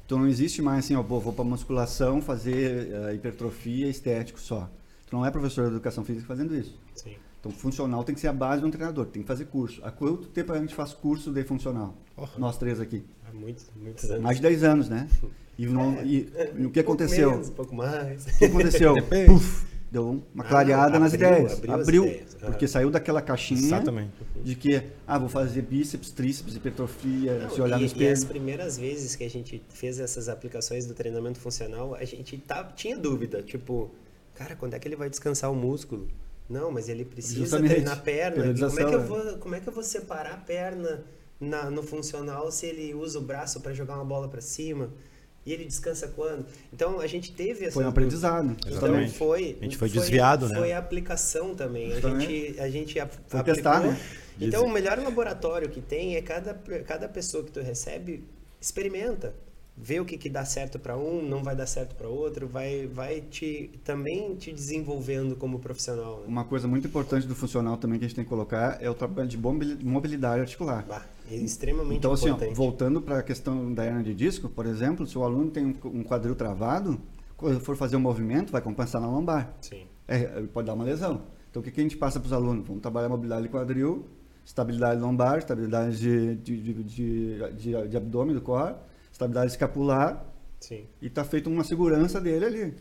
[0.06, 4.70] Então não existe mais assim, ó, pô, vou para musculação fazer eh, hipertrofia estético só.
[5.10, 6.78] Tu não é professor de educação física fazendo isso.
[6.96, 7.16] Sim.
[7.40, 9.80] Então funcional tem que ser a base de um treinador, tem que fazer curso.
[9.84, 11.96] Há quanto tempo a gente faz curso de funcional?
[12.16, 12.32] Porra.
[12.38, 13.04] Nós três aqui.
[13.28, 14.22] Há muitos, muitos anos.
[14.24, 15.08] Mais de 10 anos, né?
[15.58, 17.32] E, não, e- e o que Um pouco aconteceu?
[17.32, 18.26] menos, um pouco mais.
[18.26, 18.94] O que aconteceu?
[19.28, 21.54] Puf, deu uma Ah, clareada nas abriu, ideias.
[21.54, 22.38] abriu Abriu, ideias.
[22.42, 22.46] Ah.
[22.48, 24.12] porque saiu daquela caixinha Exatamente.
[24.44, 28.20] de que, ah, vou fazer bíceps, tríceps, hipertrofia, Não, se olhar e, no e as
[28.20, 28.26] espelho.
[28.28, 32.98] primeiras vezes que a gente fez essas aplicações do treinamento funcional, a gente tá, tinha
[32.98, 33.90] dúvida, tipo,
[34.38, 36.08] cara, quando é que ele vai descansar o músculo?
[36.50, 37.72] Não, mas ele precisa Justamente.
[37.72, 38.54] treinar a perna.
[38.54, 41.04] Como é, que eu vou, como é que eu vou separar a perna
[41.40, 44.90] na- no funcional se ele usa o braço para jogar uma bola para cima?
[45.46, 46.46] E ele descansa quando?
[46.74, 47.74] Então a gente teve essa.
[47.74, 48.52] Foi um aprendizado.
[48.60, 49.18] Então Exatamente.
[49.18, 49.58] foi.
[49.60, 50.56] A gente foi desviado, né?
[50.58, 51.94] Foi a aplicação também.
[51.94, 53.56] A gente, a gente ap- Foi aplicou.
[53.64, 53.98] testar, né?
[54.40, 56.54] Então o melhor laboratório que tem é cada,
[56.86, 58.24] cada pessoa que tu recebe
[58.62, 59.34] experimenta.
[59.80, 62.88] Vê o que, que dá certo para um, não vai dar certo para outro, vai,
[62.88, 66.22] vai te também te desenvolvendo como profissional.
[66.22, 66.26] Né?
[66.28, 68.96] Uma coisa muito importante do funcional também que a gente tem que colocar é o
[68.96, 70.84] trabalho de mobili- mobilidade articular.
[70.88, 72.56] Bah, é extremamente Então, assim, ó, importante.
[72.56, 76.04] voltando para a questão da hernia de disco, por exemplo, se o aluno tem um
[76.04, 77.00] quadril travado,
[77.36, 79.54] quando for fazer um movimento, vai compensar na lombar.
[79.62, 79.84] Sim.
[80.08, 81.22] É, pode dar uma lesão.
[81.52, 82.66] Então, o que, que a gente passa para os alunos?
[82.66, 84.08] Vamos trabalhar mobilidade de quadril,
[84.44, 88.74] estabilidade lombar, estabilidade de, de, de, de, de- de abdômen do core,
[89.18, 90.24] estabilidade escapular,
[90.60, 90.86] Sim.
[91.02, 92.74] e está feita uma segurança dele ali.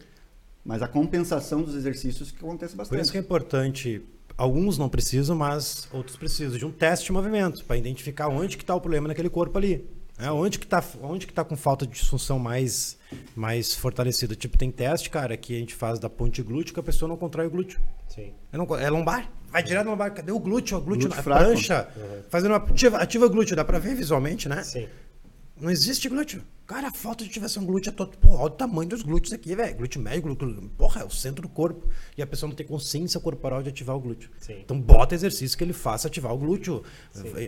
[0.65, 3.03] Mas a compensação dos exercícios que acontece Por bastante.
[3.03, 4.03] isso que é importante,
[4.37, 8.63] alguns não precisam, mas outros precisam de um teste de movimento para identificar onde que
[8.63, 9.85] está o problema naquele corpo ali.
[10.19, 10.31] né?
[10.31, 12.97] onde que está onde que tá com falta de disfunção mais
[13.35, 14.35] mais fortalecida.
[14.35, 17.17] Tipo, tem teste, cara, que a gente faz da ponte glúteo que a pessoa não
[17.19, 17.79] contrai o glúteo.
[18.09, 18.33] Sim.
[18.53, 19.31] É, não- é lombar.
[19.51, 20.13] Vai direto no lombar.
[20.15, 20.79] Cadê o glúteo?
[20.79, 21.45] O glúteo, Glúteo na fraco.
[21.45, 21.89] prancha.
[22.31, 24.63] Fazendo uma ativa, ativa glúteo, dá pra ver visualmente, né?
[24.65, 24.89] Sim.
[25.61, 26.43] Não existe glúteo.
[26.67, 28.19] Cara, a falta de ativação glútea é todo.
[28.19, 29.77] Pô, olha o tamanho dos glúteos aqui, velho.
[29.77, 30.69] Glúteo médio, glúteo.
[30.77, 31.87] Porra, é o centro do corpo.
[32.19, 34.29] E a pessoa não tem consciência corporal de ativar o glúteo.
[34.41, 34.57] Sim.
[34.65, 36.83] Então bota exercício que ele faça ativar o glúteo.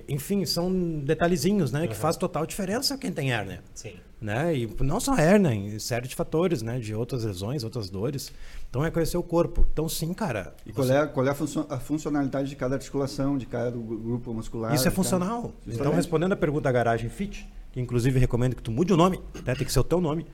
[0.08, 1.86] Enfim, são detalhezinhos, né?
[1.88, 3.62] Que faz total diferença quem tem hérnia.
[3.74, 3.94] Sim.
[4.20, 4.56] Né?
[4.56, 6.78] E não só hérnia, em série de fatores, né?
[6.78, 8.32] De outras lesões, outras dores.
[8.70, 9.66] Então é conhecer o corpo.
[9.72, 10.54] Então sim, cara.
[10.64, 13.82] E qual é, qual é a, funcio- a funcionalidade de cada articulação, de cada gru-
[13.98, 14.72] grupo muscular?
[14.74, 15.52] Isso é de cada- funcional.
[15.66, 17.48] Então, respondendo a pergunta da Garagem Fit,
[17.80, 19.54] inclusive recomendo que tu mude o nome, né?
[19.54, 20.26] tem que ser o teu nome.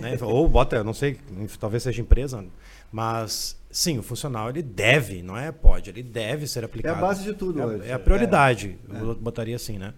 [0.00, 0.16] né?
[0.22, 1.18] Ou bota, eu não sei,
[1.58, 2.44] talvez seja empresa,
[2.90, 7.00] mas sim, o funcional ele deve, não é pode, ele deve ser aplicado.
[7.00, 7.88] base de tudo É a- hoje.
[7.88, 9.94] É a prioridade, eu botaria assim, né?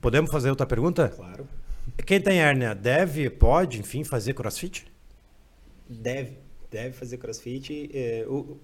[0.00, 1.08] Podemos fazer outra pergunta?
[1.08, 1.48] Claro.
[2.06, 4.86] Quem tem hérnia deve, pode, enfim, fazer crossfit?
[5.88, 6.32] Deve,
[6.70, 7.90] deve fazer crossfit.
[7.94, 8.58] É, o,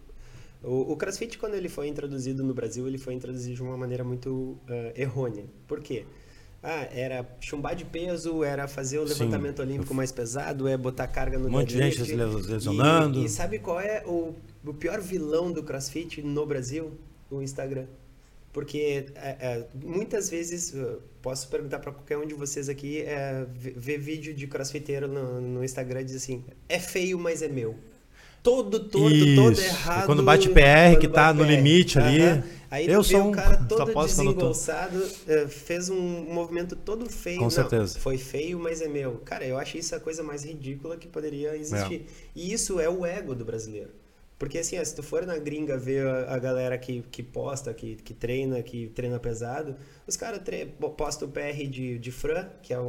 [0.63, 4.05] o, o crossfit, quando ele foi introduzido no Brasil, ele foi introduzido de uma maneira
[4.05, 5.45] muito eh, errônea.
[5.67, 6.05] Por quê?
[6.67, 9.25] Ah, era chumbar de peso, era fazer o Sim.
[9.25, 13.21] levantamento olímpico mais pesado, é botar carga no Um monte de gente les- lesionando.
[13.21, 16.93] E, e sabe qual é o, o pior vilão do crossfit no Brasil?
[17.31, 17.85] O Instagram.
[18.51, 20.75] Porque é, é, muitas vezes,
[21.21, 25.43] posso perguntar para qualquer um de vocês aqui, é, vê, vê vídeo de crossfiteiro no,
[25.43, 27.75] no Instagram e diz assim: é feio, mas é meu.
[28.43, 30.07] Todo torto, todo errado.
[30.07, 32.43] Quando bate PR, quando que tá bate no limite ali.
[32.75, 37.39] Aí Eu sou o um- cara todo tô- desengonçado, é, fez um movimento todo feio.
[37.39, 37.99] Com Não, certeza.
[38.01, 39.19] foi feio, mas é meu.
[39.25, 42.01] Cara, eu acho isso a coisa mais ridícula que poderia existir.
[42.09, 42.13] É.
[42.35, 43.91] E isso é o ego do brasileiro.
[44.37, 47.73] Porque assim, ó, se tu for na gringa ver a, a galera que, que posta,
[47.73, 50.41] que, que treina, que treina pesado, os caras
[50.97, 52.85] postam o PR de, de Fran, que é um,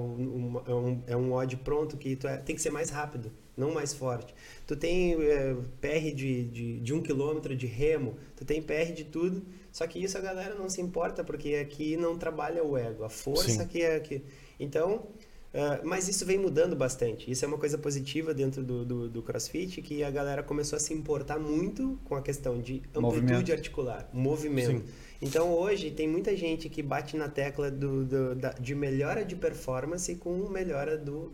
[0.55, 3.31] um- é um, é um odd pronto, que tu é- tem que ser mais rápido,
[3.55, 4.33] não mais forte.
[4.65, 9.03] Tu tem é, PR de, de, de um quilômetro de remo, tu tem PR de
[9.05, 9.43] tudo,
[9.77, 13.09] só que isso a galera não se importa, porque aqui não trabalha o ego, a
[13.09, 13.67] força Sim.
[13.67, 14.21] que é que.
[14.57, 15.07] Então,
[15.53, 17.29] ah, mas isso vem mudando bastante.
[17.29, 20.79] Isso é uma coisa positiva dentro do, do, do CrossFit, que a galera começou a
[20.79, 23.51] se importar muito com a questão de amplitude Movimento.
[23.51, 24.85] articular, movimento.
[24.85, 24.93] Sim.
[25.21, 29.35] Então hoje tem muita gente que bate na tecla do, do- da- de melhora de
[29.35, 31.31] performance com melhora do,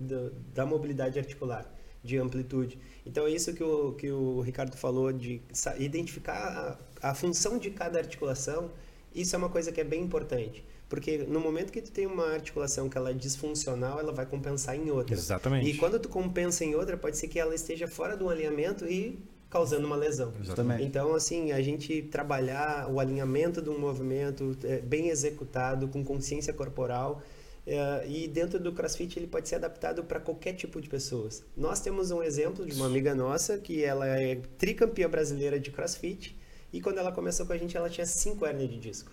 [0.54, 1.66] da mobilidade articular,
[2.04, 2.80] de amplitude.
[3.06, 5.42] Então é isso que o, que o Ricardo falou, de
[5.80, 8.72] identificar a, a função de cada articulação,
[9.14, 10.64] isso é uma coisa que é bem importante.
[10.88, 14.76] Porque no momento que tu tem uma articulação que ela é disfuncional, ela vai compensar
[14.76, 15.16] em outra.
[15.16, 15.70] Exatamente.
[15.70, 19.18] E quando tu compensa em outra, pode ser que ela esteja fora do alinhamento e
[19.50, 20.34] causando uma lesão.
[20.42, 20.84] Justamente.
[20.84, 26.54] Então, assim, a gente trabalhar o alinhamento de um movimento é, bem executado, com consciência
[26.54, 27.22] corporal,
[27.66, 31.44] é, e dentro do CrossFit ele pode ser adaptado para qualquer tipo de pessoas.
[31.56, 36.36] Nós temos um exemplo de uma amiga nossa que ela é tricampeã brasileira de CrossFit
[36.72, 39.12] e quando ela começou com a gente ela tinha cinco hernias de disco.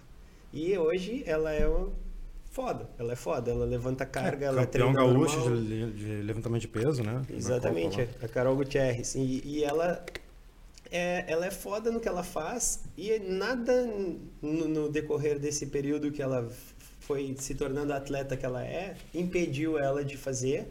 [0.52, 1.68] E hoje ela é
[2.50, 6.68] foda, ela é foda, ela levanta carga, ela Campeão treina gaúcho de, de levantamento de
[6.68, 7.22] peso, né?
[7.30, 9.14] Exatamente, Copa a Carol Gutierrez.
[9.14, 10.04] E, e ela,
[10.90, 13.86] é, ela é foda no que ela faz e nada
[14.40, 16.48] no, no decorrer desse período que ela
[17.00, 20.66] foi se tornando a atleta que ela é, impediu ela de fazer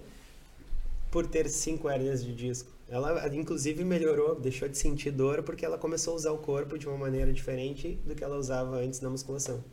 [1.12, 2.72] por ter cinco hérnias de disco.
[2.88, 6.88] Ela, inclusive, melhorou, deixou de sentir dor porque ela começou a usar o corpo de
[6.88, 9.64] uma maneira diferente do que ela usava antes na musculação.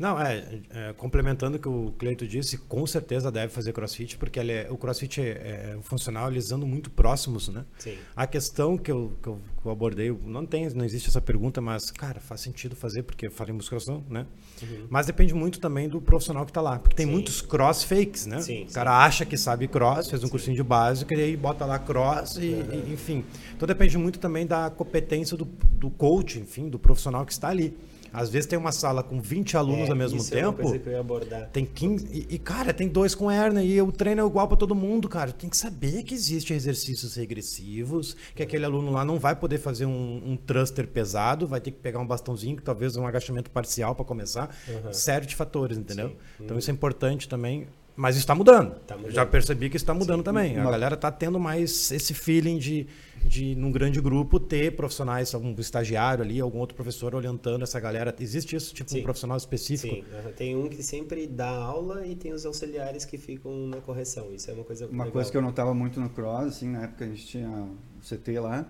[0.00, 4.40] Não, é, é, complementando o que o Cleito disse, com certeza deve fazer crossfit, porque
[4.40, 7.66] ele é, o crossfit é, é funcional, eles andam muito próximos, né?
[7.78, 7.98] Sim.
[8.16, 11.60] A questão que eu, que eu, que eu abordei, não tem, não existe essa pergunta,
[11.60, 14.24] mas, cara, faz sentido fazer, porque eu falei musculação, né?
[14.62, 14.86] Uhum.
[14.88, 17.12] Mas depende muito também do profissional que está lá, porque tem Sim.
[17.12, 18.40] muitos cross fakes, né?
[18.40, 21.66] Sim, o cara acha que sabe cross, fez um cursinho de básico e aí bota
[21.66, 23.22] lá cross e, e- enfim.
[23.54, 27.76] Então depende muito também da competência do, do coach, enfim, do profissional que está ali.
[28.12, 30.62] Às vezes tem uma sala com 20 alunos É, ao mesmo isso é tempo.
[30.62, 31.48] coisa que eu ia abordar.
[31.50, 32.06] Tem 15.
[32.10, 35.08] E, e, cara, tem dois com hernia e o treino é igual para todo mundo,
[35.08, 35.32] cara.
[35.32, 39.86] Tem que saber que existem exercícios regressivos, que aquele aluno lá não vai poder fazer
[39.86, 43.94] um, um thruster pesado, vai ter que pegar um bastãozinho, que talvez um agachamento parcial
[43.94, 44.54] para começar.
[44.68, 44.92] Uhum.
[44.92, 46.08] Série de fatores, entendeu?
[46.08, 46.44] Sim.
[46.44, 47.66] Então isso é importante também.
[48.00, 48.76] Mas está mudando.
[48.86, 49.12] Tá mudando.
[49.12, 50.56] Já percebi que está mudando também.
[50.56, 52.86] A Uma- galera está tendo mais esse feeling de,
[53.22, 58.14] de, num grande grupo, ter profissionais, algum estagiário ali, algum outro professor orientando essa galera.
[58.18, 59.00] Existe isso, tipo Sim.
[59.00, 59.94] um profissional específico?
[59.96, 60.32] Sim, aham.
[60.32, 64.32] tem um que sempre dá aula e tem os auxiliares que ficam na correção.
[64.32, 65.12] Isso é uma coisa Uma legal.
[65.12, 68.40] coisa que eu notava muito no cross, assim, na época a gente tinha o CT
[68.40, 68.64] lá,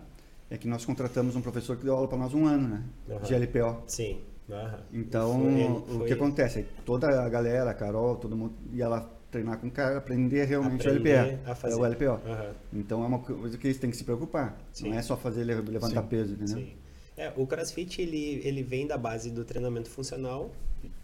[0.50, 2.82] é que nós contratamos um professor que deu aula para nós um ano, né?
[3.08, 3.20] Aham.
[3.20, 3.84] De LPO.
[3.86, 4.18] Sim.
[4.50, 4.80] aham.
[4.92, 6.66] Então, Foi ele, o foi que acontece?
[6.84, 10.86] Toda a galera, a Carol, todo mundo ia lá treinar com o cara, aprender realmente
[10.88, 11.50] Aprender o LPO.
[11.50, 11.74] a fazer.
[11.74, 12.04] É o LPO.
[12.28, 12.54] Aham.
[12.72, 14.58] Então é uma coisa que eles têm que se preocupar.
[14.72, 14.90] Sim.
[14.90, 16.08] Não é só fazer le- levantar Sim.
[16.08, 16.56] peso, entendeu?
[16.58, 16.72] Sim.
[17.16, 20.50] É, o CrossFit ele, ele vem da base do treinamento funcional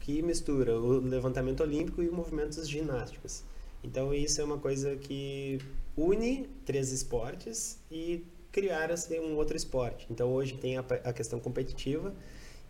[0.00, 3.42] que mistura o levantamento olímpico e movimentos ginásticos.
[3.84, 5.58] Então isso é uma coisa que
[5.96, 10.06] une três esportes e criar assim, um outro esporte.
[10.10, 12.14] Então hoje tem a, a questão competitiva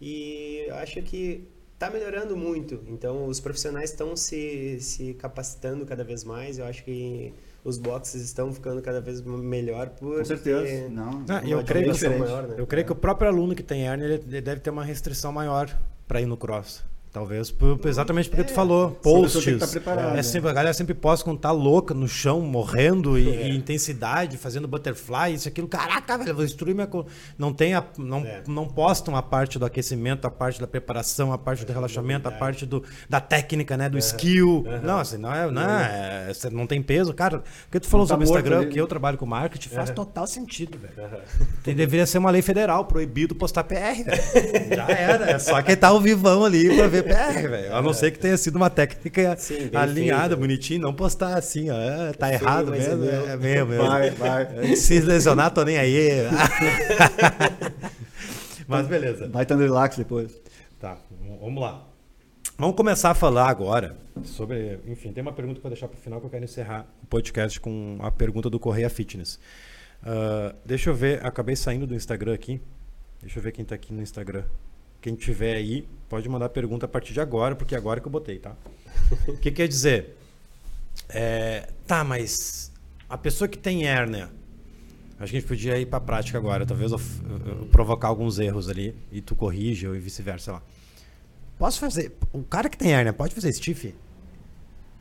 [0.01, 1.45] e acho que
[1.77, 2.81] está melhorando muito.
[2.89, 6.59] Então os profissionais estão se, se capacitando cada vez mais.
[6.59, 10.63] Eu acho que os boxes estão ficando cada vez melhor por Com certeza.
[10.63, 12.55] ter Não, Ah, e uma eu creio, maior, né?
[12.59, 15.77] eu creio que o próprio aluno que tem hernia, ele deve ter uma restrição maior
[16.09, 16.83] para ir no cross.
[17.17, 19.43] Talvez por- exatamente porque tu falou, posts.
[19.75, 20.23] tá é né?
[20.23, 23.49] sempre, a galera sempre posta quando tá louca no chão, morrendo e, É.
[23.49, 25.67] e intensidade, fazendo butterfly, isso aquilo.
[25.67, 26.87] Caraca, velho, vou destruir minha.
[26.87, 27.07] co-".
[27.39, 28.43] Não tem a, não, É.
[28.47, 32.33] não postam a parte do aquecimento, a parte da preparação, a parte do relaxamento, a
[32.33, 33.89] parte do, da técnica, né?
[33.89, 34.67] Do skill.
[34.83, 37.15] Não, assim, não é, não, é, você não tem peso.
[37.15, 38.67] Cara, o que tu falou Não tá sobre o Instagram, ali.
[38.69, 40.93] que eu trabalho com marketing, faz total sentido, velho.
[41.65, 44.23] Tem- Deveria ser uma lei federal, proibido postar PR, velho.
[44.77, 45.31] Já era.
[45.31, 47.75] É só quem tá ao vivão ali pra ver PR, velho.
[47.75, 50.37] A não ser que tenha sido uma técnica Sim, alinhada, feita.
[50.37, 51.75] bonitinha, não postar assim, ó.
[51.75, 52.97] é, tá Feio, errado é mesmo.
[52.97, 53.29] meu.
[53.29, 53.77] É mesmo.
[53.77, 54.77] Vai, vai.
[54.77, 56.09] Se lesionar, tô nem aí.
[58.67, 59.29] Mas beleza.
[59.29, 60.33] Vai tendo relax depois.
[60.81, 60.99] Tá,
[61.41, 61.87] vamos lá.
[62.59, 64.79] Vamos começar a falar agora sobre.
[64.87, 67.61] Enfim, tem uma pergunta vou deixar para o final que eu quero encerrar o podcast
[67.61, 69.39] com a pergunta do Correia Fitness.
[70.03, 72.61] Ah, deixa eu ver, acabei saindo do Instagram aqui.
[73.21, 74.45] Deixa eu ver quem está aqui no Instagram.
[75.07, 78.11] Quem tiver aí, pode mandar pergunta a partir de agora, porque é agora que eu
[78.11, 78.57] botei, tá?
[79.29, 80.19] O que quer dizer?
[81.09, 82.73] É, tá, mas
[83.09, 84.29] a pessoa que tem hérnia,
[85.21, 88.09] acho que a gente podia ir para a prática agora, talvez eu, eu- eu provocar
[88.09, 90.63] alguns erros ali e tu corrige ou vice-versa, lá.
[91.57, 92.17] Posso fazer?
[92.33, 93.95] O cara que tem hérnia pode fazer stiff?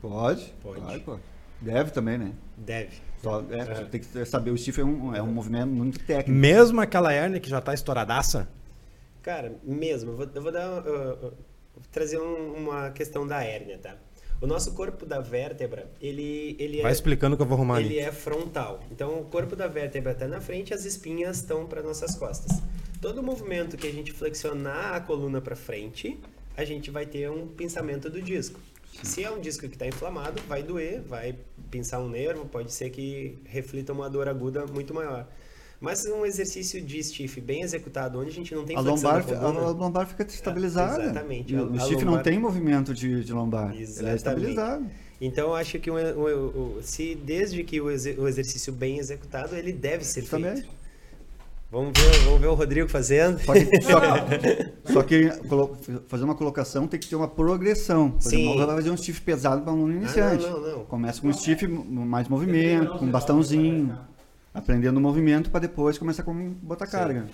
[0.00, 0.54] Pode?
[0.62, 1.00] Pode.
[1.00, 1.18] pô.
[1.60, 2.32] Deve também, né?
[2.56, 2.90] Deve.
[3.20, 6.30] Só, é, você tem que saber, o stiff é um, é um movimento muito técnico.
[6.30, 8.48] Mesmo aquela hérnia que já tá estouradaça?
[9.26, 10.84] Cara, mesmo, eu vou, eu vou dar,
[11.90, 13.96] trazer um- uma questão da hérnia, tá?
[14.40, 17.98] O nosso corpo da vértebra, ele, ele Vai é explicando que eu vou arrumar ele
[17.98, 18.08] ali.
[18.08, 18.78] é frontal.
[18.88, 22.62] Então, o corpo da vértebra está na frente, as espinhas estão para nossas costas.
[23.02, 26.16] Todo movimento que a gente flexionar a coluna para frente,
[26.56, 28.60] a gente vai ter um pinçamento do disco.
[29.02, 31.34] Se é um disco que está inflamado, vai doer, vai
[31.68, 35.26] pinçar um nervo, pode ser que reflita uma dor aguda muito maior.
[35.80, 39.26] Mas um exercício de stiff bem executado, onde a gente não tem A flexão lombar,
[39.26, 41.02] da a, coluna, a lombar fica estabilizada.
[41.02, 41.52] exatamente.
[41.52, 43.70] E A- o a stiff não lombar- tem movimento de, de lombar.
[43.72, 44.16] Ele é Exatamente.
[44.16, 44.86] estabilizado.
[45.20, 48.98] Então, eu acho que o, o- o- se desde que o, exer- o exercício bem
[48.98, 50.54] executado, ele deve ser Também.
[50.56, 50.68] feito.
[51.70, 53.38] Vamos ver, vamos ver o Rodrigo fazendo.
[53.44, 58.12] Só que, só que- só que colo- fazer uma colocação tem que ter uma progressão.
[58.12, 58.36] Por Sim.
[58.42, 60.44] exemplo, não vai fazer um stiff pesado para um aluno iniciante.
[60.46, 60.84] não, não.
[60.84, 63.98] Começa com um stiff mais movimento, com bastãozinho,
[64.56, 67.26] aprendendo o movimento para depois começar com botar carga.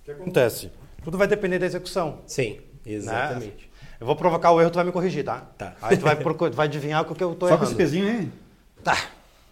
[0.00, 0.72] O que acontece?
[1.04, 2.20] Tudo vai depender da execução.
[2.26, 3.46] Sim, exatamente.
[3.46, 3.70] né?
[4.00, 5.42] Eu vou provocar o erro, tu vai me corrigir, tá?
[5.56, 5.74] Tá.
[5.80, 6.16] Aí tu vai,
[6.50, 7.64] vai adivinhar o que eu tô Só com errando.
[7.64, 8.32] esse pezinho aí.
[8.82, 8.96] Tá.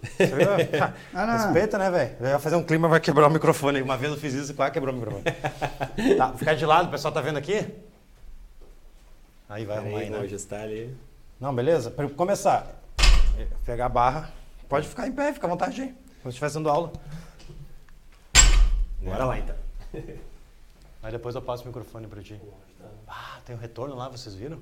[0.02, 0.48] Você viu?
[1.14, 1.32] Ah, não.
[1.32, 2.16] Respeita, né, velho?
[2.20, 3.80] Vai fazer um clima, vai quebrar o microfone.
[3.80, 5.24] Uma vez eu fiz isso e quase quebrou o microfone.
[6.18, 7.66] tá, ficar de lado, o pessoal tá vendo aqui?
[9.48, 10.24] Aí vai arrumar aí, vou né?
[10.24, 10.94] ajustar ali.
[11.40, 11.90] Não, beleza?
[11.90, 12.66] Pra começar,
[13.64, 14.30] pegar a barra.
[14.68, 15.94] Pode ficar em pé, fica à vontade aí.
[16.24, 16.90] Como se estivesse dando aula.
[19.02, 19.54] Bora lá, então.
[21.02, 22.40] Aí depois eu passo o microfone para ti.
[23.06, 24.58] Ah, tem um retorno lá, vocês viram?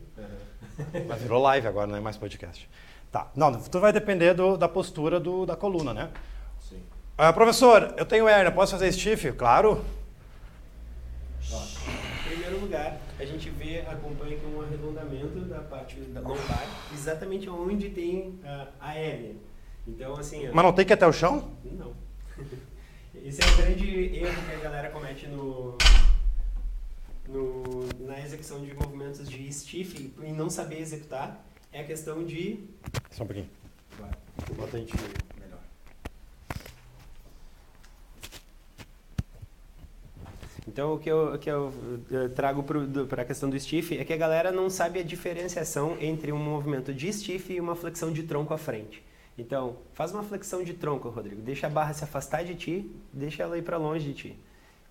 [1.06, 2.68] Mas virou live agora, não é mais podcast.
[3.12, 3.30] Tá.
[3.36, 6.10] Não, tudo vai depender do, da postura do, da coluna, né?
[6.68, 6.82] Sim.
[7.16, 9.30] Ah, professor, eu tenho hérnia, posso fazer stiff?
[9.30, 9.84] Claro.
[11.48, 17.48] Em primeiro lugar, a gente vê, acompanha aqui um arredondamento da parte da lombar, exatamente
[17.48, 19.36] onde tem a, a hérnia.
[19.86, 20.48] Então, assim...
[20.52, 21.50] Mas não tem que ir até o chão?
[21.64, 21.94] Não.
[23.24, 25.78] Esse é o grande erro que a galera comete no,
[27.28, 31.44] no, na execução de movimentos de stiff e não saber executar.
[31.72, 32.64] É a questão de.
[33.10, 33.48] Só um pouquinho.
[34.56, 34.92] Bota a gente
[35.40, 35.60] melhor.
[40.68, 41.72] Então, o que eu, o que eu,
[42.10, 42.62] eh, trago
[43.08, 46.38] para a questão do stiff é que a galera não sabe a diferenciação entre um
[46.38, 49.02] movimento de stiff e uma flexão de tronco à frente.
[49.36, 51.40] Então, faz uma flexão de tronco, Rodrigo.
[51.40, 54.38] Deixa a barra se afastar de ti, deixa ela ir para longe de ti.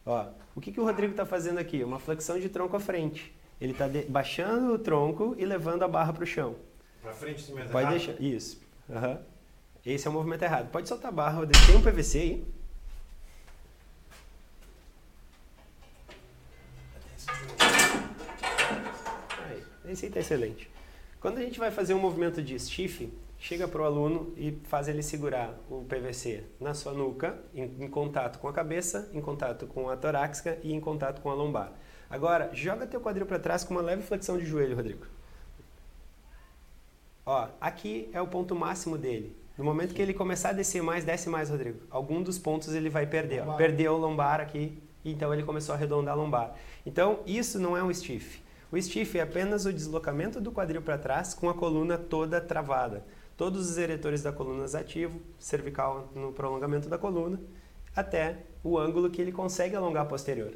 [0.06, 0.26] Ó,
[0.56, 1.84] o que, que o Rodrigo está fazendo aqui?
[1.84, 3.34] Uma flexão de tronco à frente.
[3.60, 6.56] Ele está baixando o tronco e levando a barra para o chão.
[7.02, 7.98] Pra frente, sim, mas Pode errado.
[7.98, 8.22] deixar.
[8.22, 8.62] Isso.
[8.90, 9.20] Aham.
[9.86, 10.70] Esse é o movimento errado.
[10.72, 11.66] Pode soltar a barra, Rodrigo.
[11.68, 12.46] Tem um PVC aí?
[19.46, 20.70] Aí, esse aí tá excelente.
[21.20, 24.88] Quando a gente vai fazer um movimento de stiff, chega para o aluno e faz
[24.88, 29.66] ele segurar o PVC na sua nuca, em, em contato com a cabeça, em contato
[29.66, 31.74] com a torácica e em contato com a lombar.
[32.08, 35.06] Agora, joga teu quadril para trás com uma leve flexão de joelho, Rodrigo.
[37.26, 39.36] Ó, aqui é o ponto máximo dele.
[39.58, 41.80] No momento que ele começar a descer mais, desce mais, Rodrigo.
[41.90, 43.48] Algum dos pontos ele vai perder.
[43.48, 43.56] Ó.
[43.56, 46.56] Perdeu o lombar aqui, então ele começou a arredondar a lombar.
[46.86, 48.40] Então, isso não é um stiff.
[48.72, 53.04] O stiff é apenas o deslocamento do quadril para trás com a coluna toda travada.
[53.38, 57.40] Todos os eretores da coluna ativos, cervical no prolongamento da coluna,
[57.96, 60.54] até o ângulo que ele consegue alongar posterior.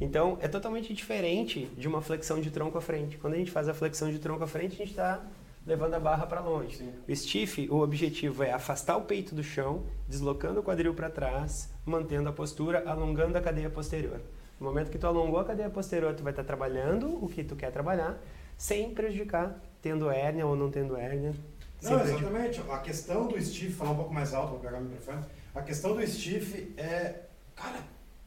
[0.00, 3.18] Então, é totalmente diferente de uma flexão de tronco à frente.
[3.18, 5.24] Quando a gente faz a flexão de tronco à frente, a gente está
[5.66, 6.88] levando a barra para longe.
[7.06, 11.68] O stiff, o objetivo é afastar o peito do chão, deslocando o quadril para trás,
[11.84, 14.20] mantendo a postura, alongando a cadeia posterior.
[14.58, 17.54] No momento que tu alongou a cadeia posterior, tu vai estar trabalhando o que tu
[17.54, 18.18] quer trabalhar,
[18.56, 21.34] sem prejudicar, tendo hérnia ou não tendo hérnia.
[21.82, 22.60] Não, exatamente.
[22.70, 25.24] A questão do stiff, falar um pouco mais alto, vou pegar o microfone.
[25.54, 27.20] A questão do stiff é,
[27.54, 27.78] cara,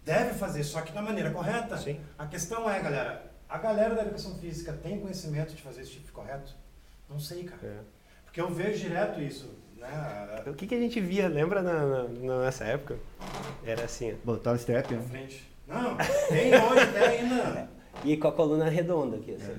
[0.06, 1.78] deve fazer, só que da maneira correta.
[1.78, 2.00] Sim.
[2.18, 6.54] A questão é, galera, a galera da educação física tem conhecimento de fazer stiff correto?
[7.10, 7.60] Não sei, cara.
[7.64, 7.78] É.
[8.26, 10.44] Porque eu vejo direto isso, né?
[10.48, 12.98] O que, que a gente via, lembra na, na- nossa época?
[13.66, 14.16] Era assim.
[14.24, 15.08] Botar o step, Na né?
[15.10, 15.52] frente.
[15.68, 15.98] Não,
[16.30, 17.70] tem hoje até ainda.
[18.06, 19.56] E com a coluna redonda aqui, assim.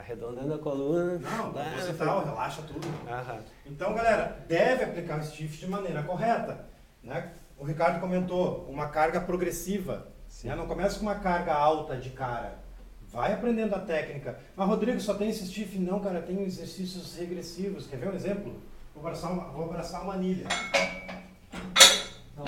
[0.00, 1.18] Arredondando a coluna.
[1.18, 2.88] Não, lá você tal, relaxa tudo.
[3.06, 3.38] Aham.
[3.66, 6.64] Então, galera, deve aplicar o stiff de maneira correta.
[7.04, 7.32] Né?
[7.58, 10.08] O Ricardo comentou, uma carga progressiva.
[10.42, 10.56] né?
[10.56, 12.58] Não começa com uma carga alta de cara.
[13.10, 14.38] Vai aprendendo a técnica.
[14.56, 15.78] Mas, Rodrigo, só tem esse stiff?
[15.78, 17.86] Não, cara, tem exercícios regressivos.
[17.86, 18.54] Quer ver um exemplo?
[18.94, 20.46] Vou abraçar uma, vou abraçar uma anilha.
[22.36, 22.46] Vou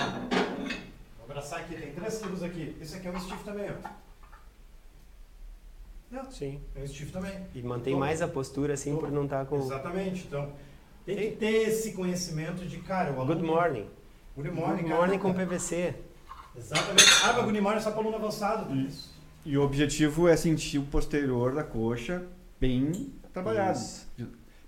[1.29, 2.75] abraçar aqui, tem 3 quilos aqui.
[2.81, 4.02] Esse aqui é um stiff também, ó.
[6.13, 6.61] Não, Sim.
[6.75, 7.33] é um stiff também.
[7.55, 9.57] E mantém Então, mais a postura, assim, por não estar com...
[9.57, 10.25] Exatamente.
[10.27, 10.53] Então,
[11.03, 13.33] tem que ter esse conhecimento de, cara, o aluno...
[13.33, 13.87] Good morning.
[14.35, 14.95] Good morning, Good cara.
[14.95, 15.95] morning com PVC.
[16.55, 17.03] Exatamente.
[17.23, 18.75] Ah, mas good morning é só para aluno avançado.
[18.75, 19.11] Isso.
[19.43, 22.23] E o objetivo é sentir o posterior da coxa
[22.59, 23.79] bem trabalhado.
[23.79, 24.07] Isso.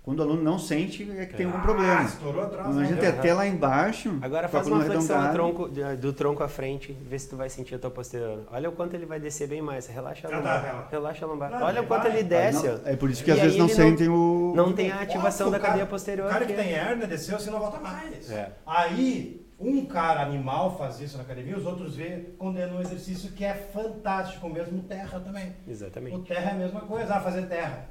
[0.06, 2.02] Quando o aluno não sente, é que tem algum Ah, problema.
[2.04, 2.68] estourou atrás.
[2.68, 2.86] A né?
[2.86, 6.92] gente é até lá embaixo, Agora faz uma flexão do tronco, do tronco à frente,
[6.92, 8.44] vê se tu vai sentir a tua posterior.
[8.52, 9.88] Olha o quanto ele vai descer bem mais.
[9.88, 10.60] Relaxa a Ah, lombar.
[10.62, 10.88] tá, relaxa.
[10.92, 11.50] Relaxa a lombar.
[11.50, 12.12] Não, Olha o quanto vai.
[12.12, 12.80] ele desce, não-.
[12.84, 14.52] É por isso que E às vezes não sentem o.
[14.54, 16.28] Não tem a ativação da o cadeia posterior.
[16.28, 18.30] O cara que tem hérnia desceu, você não volta mais.
[18.30, 18.52] É.
[18.64, 23.44] Aí, um cara animal faz isso na academia, os outros vê, condenam um exercício que
[23.44, 25.52] é fantástico, mesmo terra também.
[25.66, 26.20] O Exatamente.
[26.28, 27.88] terra é a mesma coisa, ah, fazer terra.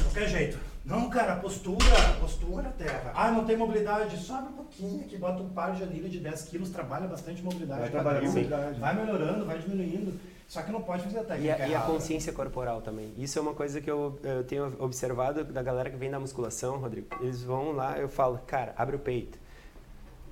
[0.00, 0.58] De qualquer jeito.
[0.84, 1.78] Não, cara, postura,
[2.18, 3.12] postura, terra.
[3.14, 6.42] Ah, não tem mobilidade, sobe um pouquinho aqui, bota um par de anilha de 10
[6.44, 7.80] quilos, trabalha bastante mobilidade.
[7.82, 8.80] Vai trabalhar quadril, mobilidade.
[8.80, 10.18] Vai melhorando, vai diminuindo.
[10.48, 13.12] Só que não pode fazer a E técnica a, e a consciência corporal também.
[13.16, 16.78] Isso é uma coisa que eu, eu tenho observado da galera que vem da musculação,
[16.78, 17.06] Rodrigo.
[17.20, 19.38] Eles vão lá, eu falo, cara, abre o peito.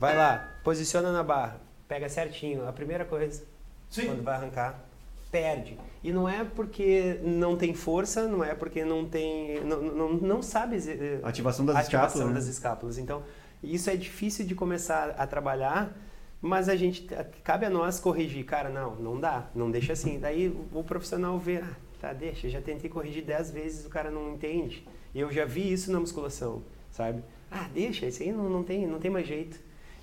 [0.00, 2.66] Vai lá, posiciona na barra, pega certinho.
[2.66, 3.44] A primeira coisa,
[3.90, 4.06] Sim.
[4.06, 4.87] quando vai arrancar,
[5.30, 5.78] perde.
[6.02, 9.62] E não é porque não tem força, não é porque não tem.
[9.64, 12.28] não, não, não sabe eh, Ativação das ativação escápulas.
[12.28, 12.34] né?
[12.34, 12.98] das escápulas.
[12.98, 13.22] Então,
[13.62, 15.96] isso é difícil de começar a trabalhar,
[16.40, 17.08] mas a gente
[17.42, 18.44] cabe a nós corrigir.
[18.44, 20.18] Cara, não, não dá, não deixa assim.
[20.20, 24.32] Daí o, profissional vê, ah, tá, deixa, já tentei corrigir 10 vezes, o cara não
[24.34, 24.86] entende.
[25.14, 27.22] Eu já vi isso na musculação, sabe?
[27.50, 29.58] Ah, deixa, isso aí não, não, tem, não tem mais jeito.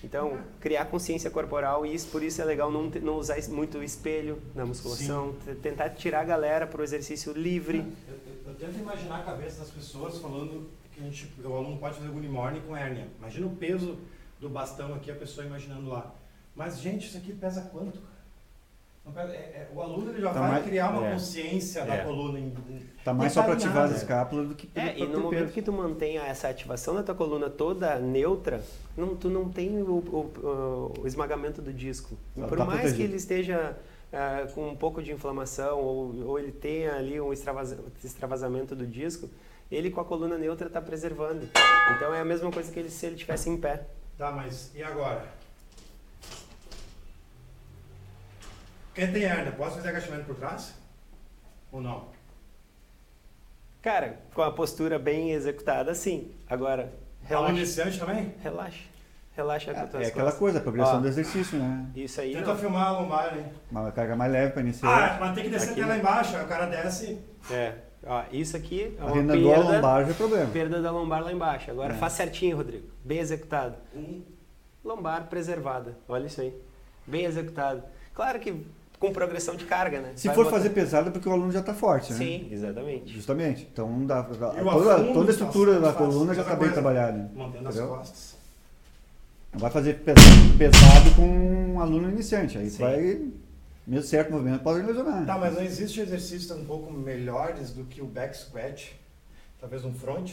[0.06, 4.40] Então, criar consciência corporal, e isso, por isso é legal não, não usar muito espelho
[4.54, 7.80] na musculação, tentar tirar a galera para o exercício livre.
[7.80, 11.78] Eu, eu, eu, tento imaginar a cabeça das pessoas falando que a gente, o aluno
[11.78, 13.08] pode fazer good morning com hérnia.
[13.18, 13.98] Imagina o peso
[14.40, 16.14] do bastão aqui, a pessoa imaginando lá.
[16.56, 17.98] Mas, gente, isso aqui pesa quanto?
[17.98, 18.15] É, é,
[19.74, 21.86] o aluno ele já tá vai mais, criar uma é, consciência é.
[21.86, 22.40] da coluna.
[22.98, 25.54] Está mais só para ativar as escápulas do que É, e no momento peso.
[25.54, 28.64] que tu mantenha essa ativação da tua coluna toda neutra,
[28.98, 32.18] não, tu não tem o, o, o esmagamento do disco.
[32.36, 32.98] Ela Por tá mais protegido.
[32.98, 33.78] que ele esteja
[34.12, 39.30] uh, com um pouco de inflamação ou, ou ele tenha ali um extravasamento do disco,
[39.72, 41.48] ele com a coluna neutra está preservando.
[41.96, 43.86] Então é a mesma coisa que ele, se ele estivesse em pé.
[44.18, 45.26] Tá, mas e agora?
[48.96, 50.74] Quem tem hernia, posso fazer agachamento por trás?
[51.70, 52.08] Ou não?
[53.82, 56.32] Cara, com a postura bem executada, sim.
[56.50, 56.94] Agora,
[57.24, 57.52] relaxa.
[57.52, 58.34] Ao iniciante também?
[58.42, 58.84] Relaxa.
[59.36, 61.88] Relaxa é, com É aquela coisa, a progressão Ó, do exercício, né?
[61.94, 62.34] Isso aí.
[62.34, 62.58] Tenta não.
[62.58, 63.46] filmar a lombar, hein?
[63.70, 64.90] Uma carga mais leve para iniciar.
[64.90, 67.20] Ah, mas tem que descer aqui até lá embaixo, o cara desce.
[67.52, 67.74] É.
[68.06, 70.52] Ó, isso aqui é uma a perda, lombar já é problema.
[70.52, 71.70] Perda da lombar lá embaixo.
[71.70, 71.98] Agora é.
[71.98, 72.88] faz certinho, Rodrigo.
[73.04, 73.76] Bem executado.
[73.94, 74.24] Um.
[74.86, 75.98] Lombar preservada.
[76.08, 76.54] Olha isso aí.
[77.06, 77.84] Bem executado.
[78.14, 78.66] Claro que
[79.00, 80.14] com progressão de carga, né?
[80.16, 80.58] Se Vai for botar...
[80.58, 82.18] fazer pesado é porque o aluno já está forte, né?
[82.18, 83.14] Sim, exatamente.
[83.14, 83.68] Justamente.
[83.72, 87.30] Então dá, toda, toda a estrutura da coluna já está bem trabalhada.
[87.36, 87.84] Mantendo entendeu?
[87.84, 88.36] as costas.
[89.54, 92.58] Não vai fazer pesado, pesado com um aluno iniciante.
[92.58, 92.84] Aí Sim.
[92.84, 93.22] vai,
[93.88, 95.26] mesmo certo movimento, pode lesionar.
[95.26, 99.00] Tá, mas não existe exercícios um pouco melhores do que o back squat?
[99.60, 100.32] Talvez um front?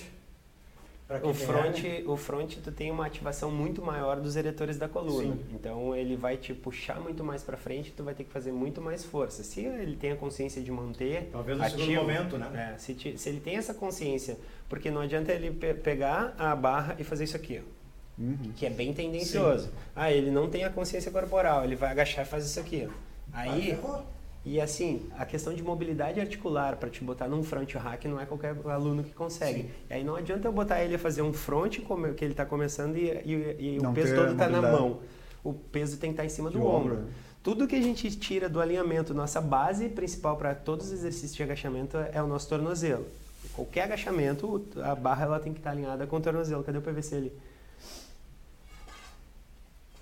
[1.22, 5.34] O front, o front tu tem uma ativação muito maior dos eretores da coluna.
[5.34, 5.40] Sim.
[5.52, 8.80] Então ele vai te puxar muito mais para frente, tu vai ter que fazer muito
[8.80, 9.42] mais força.
[9.42, 12.72] Se ele tem a consciência de manter talvez no ativo, momento, né?
[12.74, 14.38] É, se, te, se, ele tem essa consciência,
[14.68, 18.52] porque não adianta ele pe pegar a barra e fazer isso aqui, ó, uhum.
[18.56, 19.66] que é bem tendencioso.
[19.66, 19.72] Sim.
[19.96, 23.12] Ah, ele não tem a consciência corporal, ele vai agachar e fazer isso aqui, ó.
[23.32, 24.02] Aí ah,
[24.44, 28.26] e assim, a questão de mobilidade articular para te botar num front rack não é
[28.26, 29.62] qualquer aluno que consegue.
[29.62, 29.70] Sim.
[29.88, 32.44] E aí não adianta eu botar ele a fazer um front como que ele está
[32.44, 34.98] começando e, e, e o peso todo está na mão.
[35.44, 36.94] O peso tem que estar tá em cima do ombro.
[36.94, 37.08] ombro.
[37.40, 41.42] Tudo que a gente tira do alinhamento, nossa base principal para todos os exercícios de
[41.42, 43.06] agachamento é o nosso tornozelo.
[43.54, 46.64] Qualquer agachamento, a barra ela tem que estar tá alinhada com o tornozelo.
[46.64, 47.32] Cadê o PVC ali?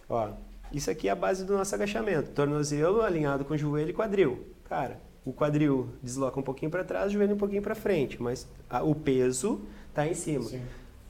[0.09, 0.31] Ó,
[0.73, 2.31] isso aqui é a base do nosso agachamento.
[2.31, 4.47] Tornozelo alinhado com joelho e quadril.
[4.69, 8.47] Cara, o quadril desloca um pouquinho para trás, o joelho um pouquinho para frente, mas
[8.69, 10.45] a, o peso está em cima.
[10.45, 10.63] Sim.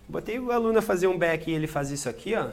[0.09, 2.49] Botei o aluno a fazer um back e ele faz isso aqui, ó.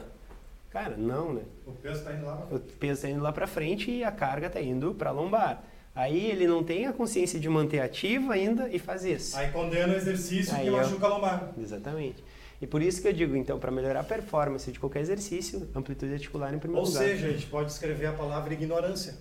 [0.70, 1.42] Cara, não, né?
[1.66, 2.46] O peso está indo lá.
[2.50, 5.64] O peso está indo lá para frente e a carga está indo para lombar.
[5.94, 9.36] Aí ele não tem a consciência de manter ativo ainda e faz isso.
[9.36, 11.52] Aí condena o exercício Aí que machuca a lombar.
[11.60, 12.22] Exatamente.
[12.60, 16.12] E por isso que eu digo, então, para melhorar a performance de qualquer exercício, amplitude
[16.12, 17.02] articular em primeiro Ou lugar.
[17.02, 19.14] Ou seja, a gente pode escrever a palavra ignorância.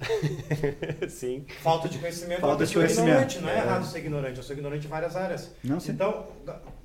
[1.07, 1.45] sim.
[1.61, 2.41] Falta de conhecimento.
[2.41, 3.41] Falta de conhecimento.
[3.41, 5.51] Não é, é errado ser ignorante, eu sou ignorante em várias áreas.
[5.63, 5.91] Não, sim.
[5.91, 6.25] Então,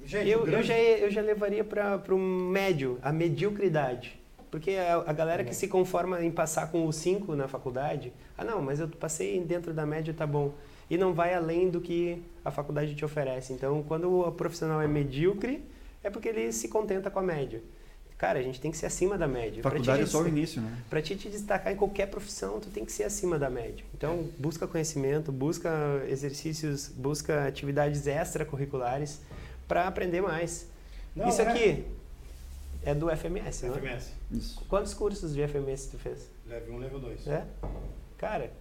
[0.05, 0.57] gente, eu, grande...
[0.57, 4.21] eu, já, eu já levaria para o médio, a mediocridade.
[4.51, 8.45] Porque a, a galera que se conforma em passar com o 5 na faculdade, ah
[8.45, 10.53] não, mas eu passei dentro da média, tá bom.
[10.91, 13.55] E não vai além do que a faculdade te oferece.
[13.55, 15.65] Então, quando o profissional é medíocre,
[16.03, 17.63] é porque ele se contenta com a média.
[18.19, 19.63] Cara, a gente tem que ser acima da média.
[19.63, 20.79] Faculdade é só o início, né?
[20.89, 23.85] Para te, te destacar em qualquer profissão, tu tem que ser acima da média.
[23.93, 25.71] Então, busca conhecimento, busca
[26.09, 29.21] exercícios, busca atividades extracurriculares
[29.67, 30.69] para aprender mais.
[31.17, 31.49] Não, Isso é...
[31.49, 31.85] aqui
[32.85, 33.79] é do FMS, não é?
[33.79, 34.13] FMS.
[34.31, 34.65] Isso.
[34.69, 36.31] Quantos cursos de FMS tu fez?
[36.47, 37.27] Level 1, level 2.
[37.27, 37.45] É?
[38.19, 38.53] Cara,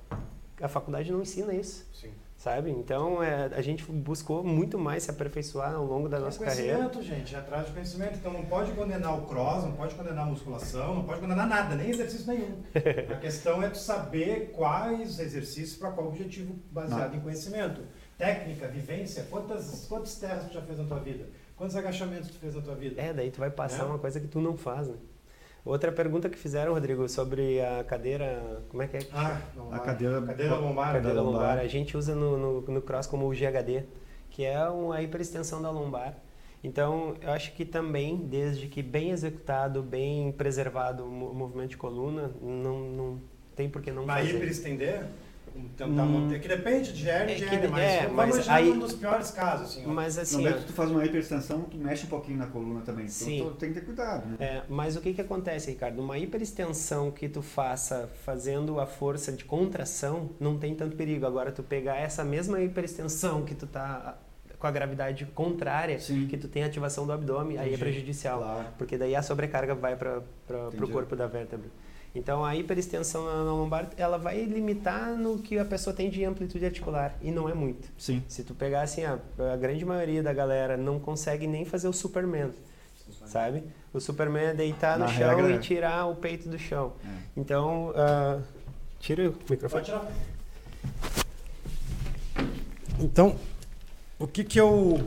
[0.60, 1.86] a faculdade não ensina isso.
[1.94, 2.12] Sim
[2.42, 2.72] sabe?
[2.72, 6.78] Então é, a gente buscou muito mais se aperfeiçoar ao longo da é nossa carreira.
[6.78, 8.16] Conhecimento, gente, é atrás de conhecimento.
[8.16, 11.76] Então não pode condenar o cross, não pode condenar a musculação, não pode condenar nada,
[11.76, 12.64] nem exercício nenhum.
[13.14, 17.20] a questão é tu saber quais exercícios para qual objetivo baseado não.
[17.20, 17.82] em conhecimento.
[18.18, 21.30] Técnica, vivência, quantas, quantas terras tu já fez na tua vida?
[21.56, 23.00] Quantos agachamentos tu fez na tua vida?
[23.00, 23.86] É, daí tu vai passar é?
[23.86, 24.96] uma coisa que tu não faz, né?
[25.64, 28.64] Outra pergunta que fizeram, Rodrigo, sobre a cadeira.
[28.70, 29.00] Como é que é?
[29.14, 29.40] Ah,
[29.72, 30.94] a cadeira, cadeira lombar.
[30.94, 31.60] Cadeira lombar.
[31.60, 33.84] A gente usa no, no, no cross como o GHD,
[34.32, 36.16] que é uma hiperextensão da lombar.
[36.64, 42.32] Então, eu acho que também, desde que bem executado, bem preservado o movimento de coluna,
[42.42, 43.22] não, não
[43.56, 44.38] tem por que não Vai fazer.
[44.38, 45.06] hiperestender?
[45.78, 46.40] Tentar hum, manter.
[46.40, 49.78] Que depende de hernia, é de hernia, mas, é, mas aí, um dos piores casos.
[49.78, 52.48] Assim, mas assim, no momento que tu faz uma hiperextensão, tu mexe um pouquinho na
[52.48, 53.06] coluna também.
[53.06, 53.40] Então sim.
[53.40, 54.28] tu tem que ter cuidado.
[54.28, 54.38] Né?
[54.40, 56.02] É, mas o que, que acontece, Ricardo?
[56.02, 61.26] Uma hiperextensão que tu faça fazendo a força de contração, não tem tanto perigo.
[61.26, 64.18] Agora, tu pegar essa mesma hiperextensão que tu tá
[64.62, 66.28] com a gravidade contrária, Sim.
[66.28, 67.80] que tu tem ativação do abdômen, aí é Entendi.
[67.80, 68.40] prejudicial.
[68.40, 68.68] Claro.
[68.78, 70.92] Porque daí a sobrecarga vai para o Entendi.
[70.92, 71.68] corpo da vértebra.
[72.14, 76.66] Então a hiperextensão na lombar, ela vai limitar no que a pessoa tem de amplitude
[76.66, 77.88] articular, e não é muito.
[77.98, 78.22] Sim.
[78.28, 79.18] Se tu pegar assim, a,
[79.54, 82.52] a grande maioria da galera não consegue nem fazer o Superman,
[83.26, 83.64] sabe?
[83.94, 85.58] O Superman é deitar no Na chão regra, e é.
[85.60, 86.94] tirar o peito do chão.
[87.04, 87.08] É.
[87.38, 88.40] Então, ah,
[89.00, 89.86] tira o microfone.
[93.00, 93.36] Então,
[94.20, 95.02] o que que eu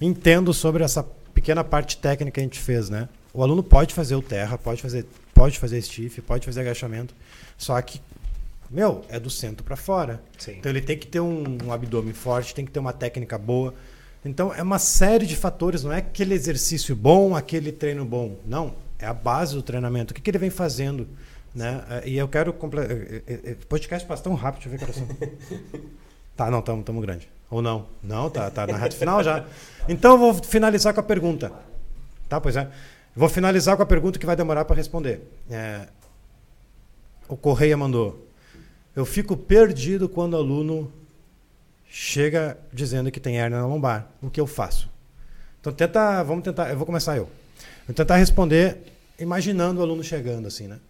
[0.00, 3.08] entendo sobre essa pequena parte técnica que a gente fez, né?
[3.32, 5.06] O aluno pode fazer o terra, pode fazer,
[5.40, 7.14] pode fazer stiff, pode fazer agachamento,
[7.56, 7.98] só que,
[8.70, 10.20] meu, é do centro para fora.
[10.36, 10.56] Sim.
[10.58, 13.72] Então ele tem que ter um, um abdômen forte, tem que ter uma técnica boa.
[14.22, 18.36] Então é uma série de fatores, não é aquele exercício bom, aquele treino bom.
[18.44, 20.12] Não, é a base do treinamento.
[20.12, 21.08] O que, que ele vem fazendo?
[21.54, 21.82] Né?
[22.04, 22.52] E eu quero.
[22.52, 25.80] comple- eh, eh, eh, Podcast passa tão rápido, deixa eu ver horas são.
[26.36, 27.28] Tá, não, estamos tamo grande.
[27.50, 27.86] Ou não?
[28.02, 29.44] Não, tá, tá na reta final já.
[29.88, 31.52] Então eu vou finalizar com a pergunta.
[32.28, 32.68] Tá, pois é.
[33.20, 35.20] Vou finalizar com a pergunta que vai demorar para responder.
[35.50, 35.88] É,
[37.28, 38.26] o Correia mandou.
[38.96, 40.90] Eu fico perdido quando o aluno
[41.86, 44.10] chega dizendo que tem hernia na lombar.
[44.22, 44.88] O que eu faço?
[45.60, 47.28] Então tenta, vamos tentar, eu vou começar eu.
[47.86, 48.78] Vou tentar responder
[49.18, 50.80] imaginando o aluno chegando assim, né?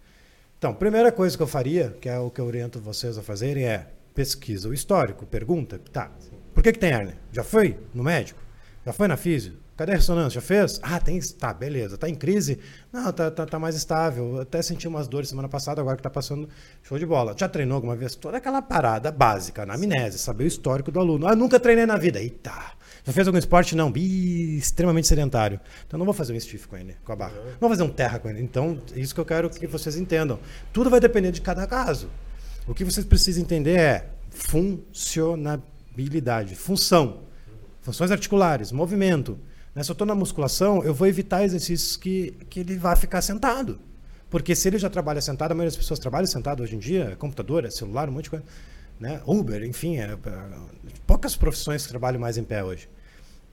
[0.56, 3.64] Então, primeira coisa que eu faria, que é o que eu oriento vocês a fazerem,
[3.64, 6.12] é pesquisa o histórico, pergunta, tá,
[6.54, 7.16] por que, que tem hernia?
[7.32, 8.40] Já foi no médico?
[8.86, 9.54] Já foi na físio?
[9.80, 10.38] Cadê a ressonância?
[10.38, 10.78] Já fez?
[10.82, 11.96] Ah, tem, tá, beleza.
[11.96, 12.58] Tá em crise?
[12.92, 14.38] Não, tá, tá, tá mais estável.
[14.38, 16.46] Até senti umas dores semana passada, agora que tá passando,
[16.82, 17.34] show de bola.
[17.34, 18.14] Já treinou alguma vez?
[18.14, 21.26] Toda aquela parada básica, na amnésia, saber o histórico do aluno.
[21.26, 22.20] Ah, nunca treinei na vida.
[22.20, 22.52] Eita!
[23.04, 23.74] Já fez algum esporte?
[23.74, 23.90] Não.
[23.90, 25.58] Bi, extremamente sedentário.
[25.86, 27.36] Então não vou fazer um stiff com ele, com a barra.
[27.58, 28.42] Não vou fazer um terra com ele.
[28.42, 30.38] Então, isso que eu quero que vocês entendam.
[30.74, 32.10] Tudo vai depender de cada caso.
[32.68, 37.22] O que vocês precisam entender é funcionabilidade, função,
[37.80, 39.38] funções articulares, movimento.
[39.80, 39.84] Né?
[39.84, 43.80] Se eu estou na musculação, eu vou evitar exercícios que, que ele vá ficar sentado.
[44.28, 47.16] Porque se ele já trabalha sentado, a maioria das pessoas trabalha sentado hoje em dia,
[47.18, 48.44] computador, é celular, um monte de coisa.
[49.00, 49.22] Né?
[49.26, 50.18] Uber, enfim, é, é,
[51.06, 52.90] poucas profissões que trabalham mais em pé hoje.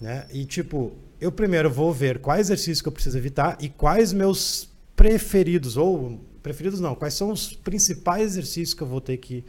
[0.02, 0.28] Né?
[0.34, 4.70] E tipo, eu primeiro vou ver quais exercícios que eu preciso evitar e quais meus
[4.98, 9.46] preferidos, ou preferidos não, quais são os principais exercícios que eu vou ter que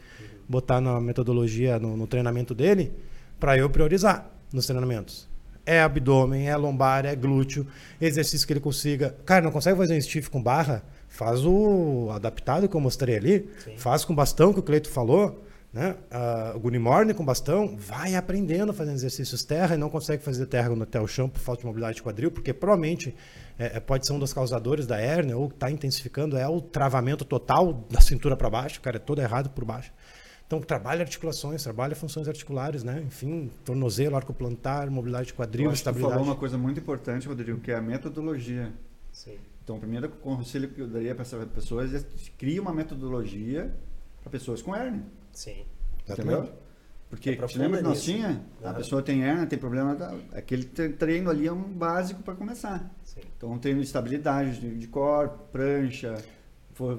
[0.47, 2.93] botar na metodologia, no, no treinamento dele,
[3.37, 5.28] para eu priorizar nos treinamentos.
[5.69, 7.67] É abdômen, é lombar, é glúteo,
[8.01, 9.15] exercício que ele consiga.
[9.23, 10.83] Cara, não consegue fazer um stiff com barra?
[11.07, 13.77] Faz o adaptado que eu mostrei ali, Sim.
[13.77, 15.95] faz com bastão que o Cleito falou, né?
[16.11, 20.71] Uh, o Gunimorne com bastão, vai aprendendo fazendo exercícios terra e não consegue fazer terra
[20.81, 23.15] até o chão por falta de mobilidade de quadril, porque provavelmente
[23.57, 27.23] é, é, pode ser um dos causadores da hérnia ou está intensificando é o travamento
[27.23, 29.91] total da cintura para baixo, o cara é todo errado por baixo.
[30.49, 33.03] Então trabalha articulações, trabalha funções articulares, né?
[33.05, 36.13] Enfim, tornozelo, arco plantar, mobilidade de quadril, estabilidade.
[36.15, 38.73] falou uma coisa muito importante, Rodrigo, que é a metodologia.
[39.11, 39.37] Sim.
[39.63, 42.03] Então, o primeiro conselho que eu daria para essas pessoas é
[42.35, 43.71] crie uma metodologia
[44.23, 45.03] para pessoas com hernia.
[45.33, 45.63] Sim.
[46.07, 46.37] Exatamente.
[46.39, 46.53] Entendeu?
[47.11, 48.11] Porque te Aprofunda lembra que nós nisso.
[48.11, 48.41] tinha?
[48.63, 52.33] A pessoa tem hernia, tem problema, da- aquele tre- treino ali é um básico para
[52.33, 52.91] começar.
[53.03, 53.21] Sim.
[53.37, 56.17] Então, um treino de estabilidade de, de core, prancha,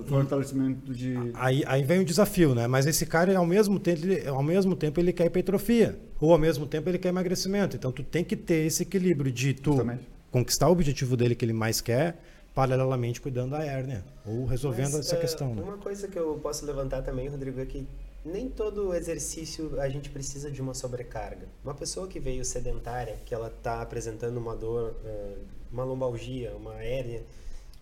[0.06, 1.14] fortalecimento de...
[1.34, 2.66] Aí, aí vem o desafio, né?
[2.66, 5.98] Mas esse cara, ao mesmo, tempo, ele, ao mesmo tempo, ele quer hipertrofia.
[6.20, 7.76] Ou ao mesmo tempo, ele quer emagrecimento.
[7.76, 10.06] Então, tu tem que ter esse equilíbrio de tu Justamente.
[10.30, 12.20] conquistar o objetivo dele que ele mais quer,
[12.54, 14.04] paralelamente cuidando da hérnia.
[14.26, 15.62] Ou resolvendo Mas, essa eh, questão, né?
[15.62, 17.86] Uma coisa que eu posso levantar também, Rodrigo, é que
[18.24, 21.48] nem todo exercício a gente precisa de uma sobrecarga.
[21.64, 25.36] Uma pessoa que veio sedentária, que ela está apresentando uma dor, eh,
[25.72, 27.22] uma lombalgia, uma hérnia,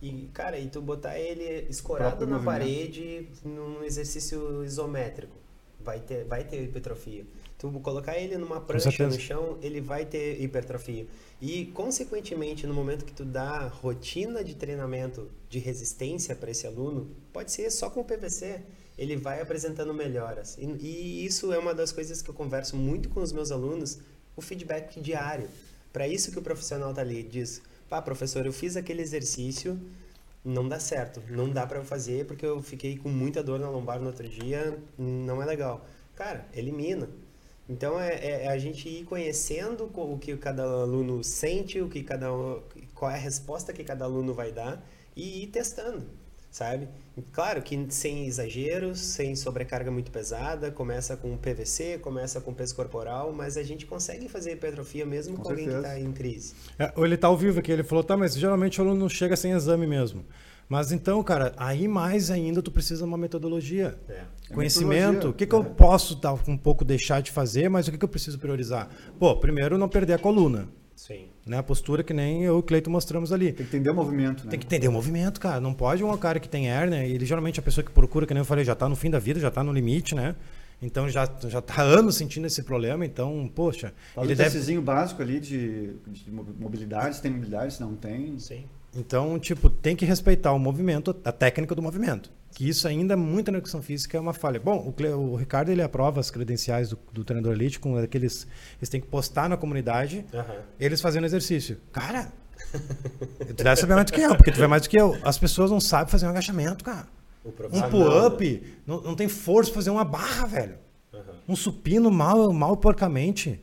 [0.01, 2.45] e, cara, e tu botar ele escorado na movimento.
[2.45, 5.37] parede num exercício isométrico,
[5.81, 7.27] vai ter, vai ter hipertrofia.
[7.59, 11.09] Tu colocar ele numa prancha no chão, ele vai ter hipertrofia.
[11.43, 17.11] E, consequentemente, no momento que tu dá rotina de treinamento de resistência para esse aluno,
[17.33, 18.61] pode ser só com o PVC,
[18.97, 20.57] ele vai apresentando melhoras.
[20.59, 23.99] E, e isso é uma das coisas que eu converso muito com os meus alunos,
[24.37, 25.49] o feedback diário.
[25.93, 29.79] Para isso que o profissional tá ali, diz, pá, professor, eu fiz aquele exercício,
[30.45, 33.69] não dá certo, não dá para eu fazer porque eu fiquei com muita dor na
[33.71, 35.87] lombar no outro dia, não é legal.
[36.17, 37.09] Cara, elimina.
[37.69, 41.89] Então é, é- é a gente ir conhecendo co- o que cada aluno sente, o
[41.89, 42.29] que cada
[42.95, 44.85] qual é a resposta que cada aluno vai dar
[45.17, 46.07] e ir testando,
[46.51, 46.89] sabe?
[47.33, 53.33] Claro que sem exageros, sem sobrecarga muito pesada, começa com PVC, começa com peso corporal,
[53.33, 56.55] mas a gente consegue fazer hipertrofia mesmo com, Com alguém que está em crise.
[56.79, 59.09] É, ou ele tá ao vivo aqui, ele falou, tá, mas geralmente o aluno não
[59.09, 60.25] chega sem exame mesmo.
[60.69, 63.99] Mas então, cara, aí mais ainda tu precisa de uma metodologia.
[64.09, 64.23] É.
[64.53, 65.65] Conhecimento, metodologia, o que, que eu é.
[65.65, 68.89] posso dar, um pouco deixar de fazer, mas o que, que eu preciso priorizar?
[69.19, 70.69] Pô, primeiro não perder a coluna,
[70.99, 71.29] Sim.
[71.47, 71.59] né?
[71.59, 73.53] A postura que nem eu e o Cleito mostramos ali.
[73.53, 74.51] Tem que entender o movimento, né?
[74.51, 75.61] Tem que entender o movimento, cara.
[75.61, 78.35] Não pode um cara que tem hérnia, ele geralmente é a pessoa que procura, que
[78.35, 80.35] nem eu falei, já tá no fim da vida, já tá no limite, né?
[80.83, 84.81] Então já, já tá há anos sentindo esse problema, então, poxa, Faz ele um deve.
[84.81, 88.37] básico ali de, de mobilidade, se tem mobilidade, se não tem.
[88.41, 88.65] Sim.
[88.95, 92.31] Então, tipo, tem que respeitar o movimento, a técnica do movimento.
[92.53, 94.59] Que isso ainda, muito na educação física, é uma falha.
[94.59, 98.47] Bom, o, o Ricardo, ele aprova as credenciais do, do treinador elite com aqueles...
[98.79, 100.57] Eles têm que postar na comunidade, Aham.
[100.81, 101.79] eles fazendo exercício.
[101.93, 102.33] Cara,
[103.57, 105.17] tu deve saber mais do que eu, porque tu vê mais do que eu.
[105.23, 107.07] As pessoas não sabem fazer um agachamento, cara.
[107.45, 107.91] Um profissional.
[107.91, 110.75] pull-up, não, não tem força pra fazer uma barra, velho.
[111.15, 111.23] Aham.
[111.49, 113.61] Um supino mal, mal porcamente.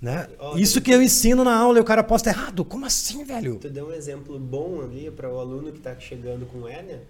[0.00, 0.28] Né?
[0.38, 2.64] Ó, Isso que eu ensino na aula e o cara posta errado.
[2.64, 3.58] Como assim, velho?
[3.58, 7.02] Tu deu um exemplo bom ali para o aluno que está chegando com hérnia.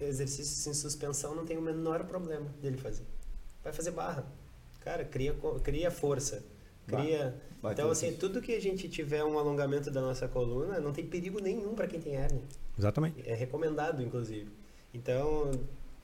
[0.00, 3.04] O exercício em suspensão não tem o menor problema dele fazer.
[3.62, 4.24] Vai fazer barra.
[4.80, 6.42] Cara, cria, cria força.
[6.86, 7.34] Cria.
[7.64, 11.40] Então, assim, tudo que a gente tiver um alongamento da nossa coluna, não tem perigo
[11.40, 12.42] nenhum para quem tem hérnia.
[12.78, 13.22] Exatamente.
[13.28, 14.48] É recomendado, inclusive.
[14.94, 15.50] Então,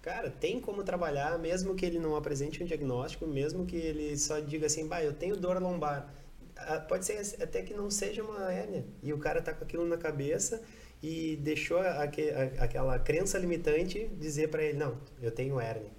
[0.03, 4.41] cara, tem como trabalhar, mesmo que ele não apresente um diagnóstico, mesmo que ele só
[4.41, 6.13] diga assim, bah, eu tenho dor lombar.
[6.57, 8.85] Ah, Pode ser até que não seja uma hérnia.
[9.03, 10.63] E o cara tá com aquilo na cabeça
[11.03, 15.91] e deixou aque- a- aquela crença limitante dizer para ele, não, eu tenho hérnia.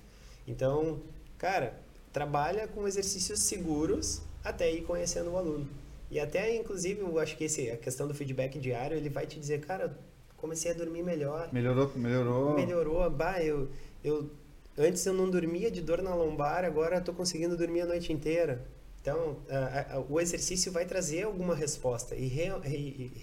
[0.48, 1.02] Então,
[1.38, 1.74] cara,
[2.14, 5.68] trabalha com exercícios seguros até ir conhecendo o aluno.
[6.10, 9.40] E até, inclusive, eu acho que esse, a questão do feedback diário, ele vai te
[9.40, 9.98] dizer, cara,
[10.38, 12.54] comecei a dormir melhor, Melhorou, melhorou.
[12.56, 13.68] melhorou, bah, eu,
[14.04, 14.30] eu
[14.78, 18.14] antes eu não dormia de dor na lombar, agora eu tô conseguindo dormir a noite
[18.14, 18.64] inteira.
[19.06, 22.72] Então, a- a- o exercício vai trazer alguma resposta e, real- e-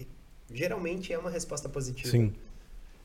[0.02, 0.06] e-
[0.54, 2.08] geralmente é uma resposta positiva.
[2.08, 2.32] Sim.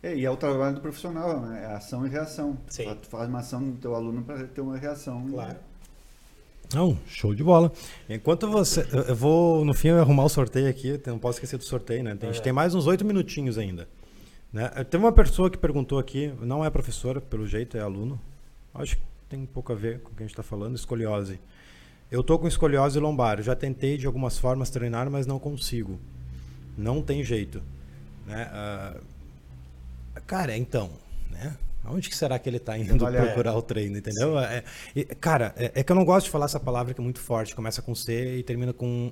[0.03, 1.63] É, e é o trabalho do profissional, né?
[1.63, 2.55] É ação e reação.
[2.67, 2.95] Sim.
[3.01, 5.27] Tu faz uma ação do teu aluno para ter uma reação.
[5.27, 5.57] Claro.
[6.71, 7.71] Não, show de bola.
[8.07, 8.85] Enquanto você.
[9.07, 11.01] Eu vou, no fim, arrumar o sorteio aqui.
[11.07, 12.11] Não posso esquecer do sorteio, né?
[12.21, 12.43] A gente É.
[12.43, 13.87] tem mais uns oito minutinhos ainda.
[14.53, 14.67] Né?
[14.83, 18.21] Teve uma pessoa que perguntou aqui, não é professora, pelo jeito, é aluno.
[18.75, 21.39] Acho que tem um pouco a ver com o que a gente está falando, escoliose.
[22.11, 23.41] Eu tô com escoliose lombar.
[23.41, 25.99] Já tentei de algumas formas treinar, mas não consigo.
[26.77, 27.61] Não tem jeito.
[28.25, 28.49] Né?
[28.51, 28.95] Ah,
[30.25, 30.89] cara, então,
[31.29, 31.55] né?
[31.83, 33.25] Aonde que será que ele está indo Avaliar.
[33.27, 34.37] procurar o treino, entendeu?
[34.39, 34.63] É,
[34.95, 37.19] é- cara, é, é que eu não gosto de falar essa palavra que é muito
[37.19, 37.55] forte.
[37.55, 39.11] Começa com C e termina com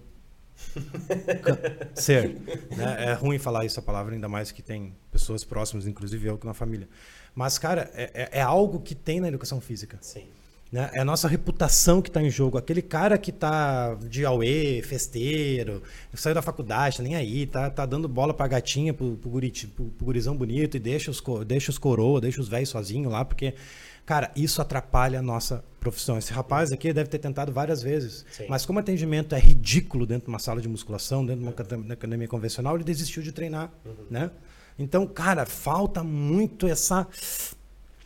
[1.96, 2.36] ser.
[2.76, 3.06] né?
[3.10, 6.46] É ruim falar isso, a palavra, ainda mais que tem pessoas próximas, inclusive eu, que
[6.46, 6.88] na família.
[7.34, 9.98] Mas, cara, é, é- é algo que tem na educação física.
[10.02, 10.26] Sim.
[10.72, 10.90] Né?
[10.94, 12.58] É a nossa reputação que está em jogo.
[12.58, 15.82] Aquele cara que tá de auê, festeiro,
[16.14, 19.68] saiu da faculdade, tá nem aí, tá, tá dando bola pra gatinha, pro, pro, guriti,
[19.68, 23.24] pro, pro gurizão bonito e deixa os, deixa os coroa, deixa os velhos sozinhos lá,
[23.24, 23.54] porque,
[24.06, 26.18] cara, isso atrapalha a nossa profissão.
[26.18, 28.46] Esse rapaz aqui deve ter tentado várias vezes, Sim.
[28.50, 31.52] mas como o atendimento é ridículo dentro de uma sala de musculação, dentro de uma
[31.52, 33.72] academia- academia convencional, ele desistiu de treinar,
[34.10, 34.32] né?
[34.78, 37.08] Então, cara, falta muito essa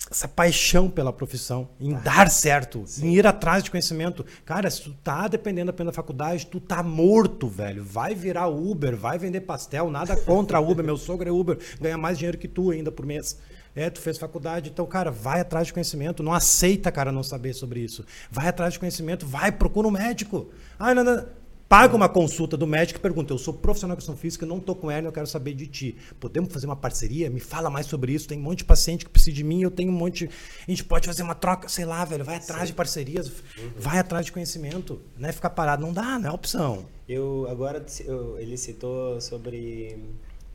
[0.10, 4.26] essa paixão pela profissão, em dar certo, em ir atrás de conhecimento.
[4.46, 7.84] Cara, se tu tá dependendo apenas da faculdade, tu tá morto, velho.
[7.84, 10.84] Vai virar Uber, vai vender pastel, nada contra Uber.
[10.84, 13.38] Meu sogro é Uber, ganha mais dinheiro que tu ainda por mês.
[13.76, 16.24] É, tu fez faculdade, então, cara, vai atrás de conhecimento.
[16.24, 18.04] Não aceita, cara, não saber sobre isso.
[18.32, 20.50] Vai atrás de conhecimento, vai, procura um médico.
[20.78, 21.26] Ah, não, não.
[21.70, 24.74] Paga uma consulta do médico e pergunta: Eu sou profissional de educação física, não tô
[24.76, 25.96] com hérnia, eu quero saber de ti.
[26.20, 27.30] Podemos fazer uma parceria?
[27.30, 28.28] Me fala mais sobre isso.
[28.28, 30.28] Tem um monte de paciente que precisa de mim, eu tenho um monte.
[30.68, 32.26] A gente pode fazer uma troca, sei lá, velho.
[32.26, 33.32] Vai atrás de parcerias,
[33.78, 35.00] vai atrás de conhecimento.
[35.16, 36.88] Não é ficar parado, não dá, não é opção.
[37.08, 39.96] Eu agora eu- ele citou sobre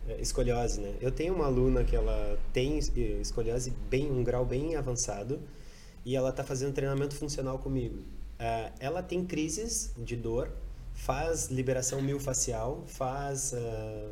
[0.08, 0.94] eh, escoliose, né?
[1.00, 5.38] Eu tenho uma aluna que ela tem eh, escoliose bem um grau bem avançado
[6.04, 8.00] e ela está fazendo treinamento funcional comigo.
[8.36, 10.50] Ah, ela tem crises de dor,
[10.94, 14.08] faz liberação miofascial, faz eh,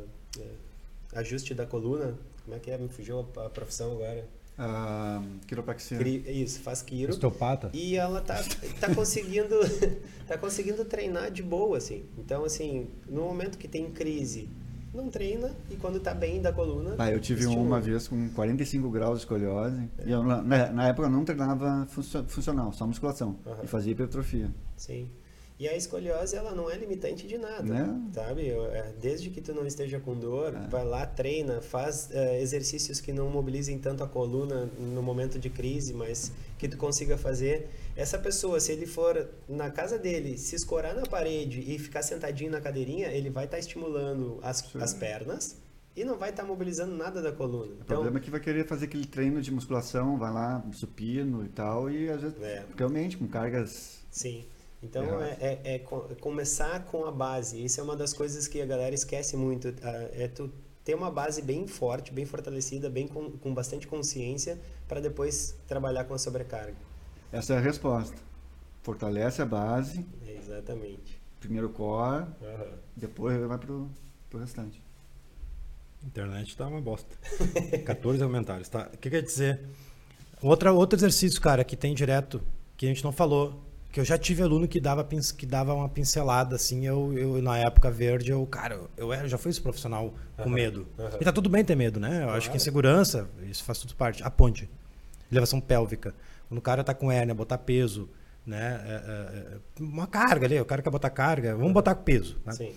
[1.15, 2.13] ajuste da coluna.
[2.43, 2.77] Como é que é?
[2.77, 4.25] Me fugiu a, a profissão agora.
[4.57, 5.97] Ah, quiropraxia.
[5.97, 7.11] Cri- Isso, faz quiro.
[7.11, 7.71] Osteopata?
[7.73, 8.39] E ela tá,
[8.79, 9.55] tá conseguindo
[10.27, 12.03] tá conseguindo treinar de boa, assim.
[12.17, 14.47] Então, assim, no momento que tem crise,
[14.93, 16.95] não treina e quando tá bem da coluna.
[16.99, 17.65] Ah, eu tive estimula.
[17.65, 19.89] uma vez com 45 graus de escoliose.
[20.05, 23.39] E eu, na, na época eu não treinava funcio- funcional, só musculação.
[23.47, 23.63] Aham.
[23.63, 24.51] E fazia hipertrofia.
[24.77, 25.09] Sim.
[25.63, 28.01] E a escoliose, ela não é limitante de nada, Né?
[28.13, 28.49] sabe?
[28.49, 30.67] É, Desde que tu não esteja com dor, É.
[30.67, 35.49] vai lá, treina, faz é, exercícios que não mobilizem tanto a coluna no momento de
[35.49, 37.69] crise, mas que tu consiga fazer.
[37.95, 42.51] Essa pessoa, se ele for na casa dele, se escorar na parede e ficar sentadinho
[42.51, 45.55] na cadeirinha, ele vai estar estimulando as, as pernas,
[45.95, 47.71] e não vai estar mobilizando nada da coluna.
[47.71, 51.45] O Então, problema é que vai querer fazer aquele treino de musculação, vai lá, supino
[51.45, 52.65] e tal, e às vezes, É.
[52.75, 53.99] realmente, com cargas.
[54.11, 54.43] sim.
[54.83, 55.79] Então é, é- é é
[56.19, 57.63] começar com a base.
[57.63, 59.73] Isso é uma das coisas que a galera esquece muito.
[59.81, 60.51] ah, É tu
[60.83, 66.03] ter uma base bem forte, bem fortalecida, bem com, com bastante consciência para depois trabalhar
[66.03, 66.75] com a sobrecarga.
[67.31, 68.17] Essa é a resposta.
[68.81, 71.17] Fortalece a base, Exatamente.
[71.39, 72.67] primeiro core, Aham.
[72.97, 73.89] depois vai pro,
[74.29, 74.81] pro restante.
[76.05, 77.15] Internet tá uma bosta.
[77.85, 78.89] 14 comentários, tá?
[78.93, 79.61] O que quer dizer?
[80.41, 82.41] Outra, outro exercício, cara, que tem direto,
[82.75, 83.63] que a gente não falou,
[83.93, 87.59] que eu já tive aluno que dava, que dava uma pincelada, assim, eu, eu na
[87.59, 90.87] época verde, eu, cara, eu era, já fui esse profissional com Aham, medo.
[90.97, 91.17] aham.
[91.21, 92.23] E tá tudo bem ter medo, né?
[92.23, 92.55] Eu acho que Claro.
[92.55, 94.23] em segurança, isso faz tudo parte.
[94.23, 94.67] A ponte,
[95.31, 96.15] elevação pélvica.
[96.49, 98.09] Quando o cara tá com hérnia, botar peso,
[98.43, 98.81] né?
[98.83, 102.41] É, é, é, uma carga ali, o cara quer botar carga, vamos botar peso.
[102.43, 102.51] Né?
[102.51, 102.73] Sim.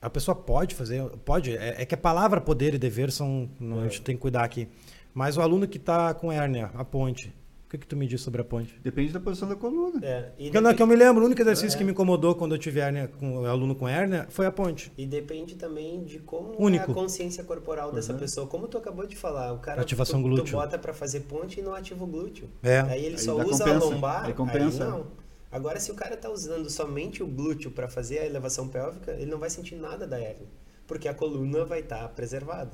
[0.00, 3.82] A pessoa pode fazer, pode, é, é que a palavra poder e dever são, a
[3.82, 4.66] gente tem que cuidar aqui.
[5.12, 7.34] Mas o aluno que está com hérnia, a ponte,
[7.72, 8.78] que, que tu me diz sobre a ponte?
[8.82, 9.98] Depende da posição da coluna.
[10.04, 11.78] É, e, não- que eu me lembro, o único exercício É.
[11.78, 14.92] que me incomodou quando eu tive hérnia, com o aluno com hérnia, foi a ponte.
[14.96, 16.88] e depende também de como Único.
[16.88, 18.18] é a consciência corporal dessa Uhum.
[18.18, 18.46] pessoa.
[18.46, 20.44] Como tu acabou de falar, o cara Ativação tu, glúteo.
[20.44, 22.48] tu bota para fazer ponte e não ativa o glúteo.
[22.62, 22.80] É.
[22.80, 24.84] Aí ele Aí só usa compensa, a lombar, aí compensa.
[24.88, 25.06] não.
[25.50, 29.30] Agora, se o cara tá usando somente o glúteo para fazer a elevação pélvica, ele
[29.30, 30.46] não vai sentir nada da hérnia,
[30.86, 32.70] porque a coluna vai estar preservada.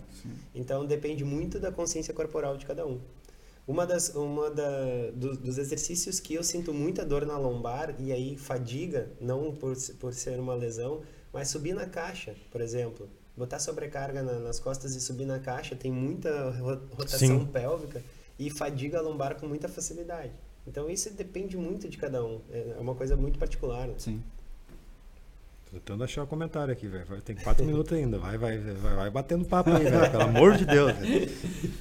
[0.54, 3.00] Então, depende muito da consciência corporal de cada um.
[3.68, 8.10] Uma das uma da, do- dos exercícios que eu sinto muita dor na lombar e
[8.10, 11.02] aí fadiga, não por, por ser uma lesão,
[11.32, 13.06] mas subir na caixa, por exemplo.
[13.36, 17.46] Botar sobrecarga na- nas costas e subir na caixa tem muita ro- rotação Sim.
[17.46, 18.02] pélvica
[18.38, 20.32] e fadiga a lombar com muita facilidade.
[20.66, 22.40] Então isso depende muito de cada um.
[22.50, 23.86] É uma coisa muito particular.
[23.86, 23.94] né?
[23.98, 24.22] Sim.
[25.70, 27.04] Tô tentando achar o comentário aqui, velho.
[27.22, 28.18] Tem quatro minutos ainda.
[28.18, 30.10] Vai, vai, vai, vai batendo papo aí, velho.
[30.10, 30.92] Pelo amor de Deus.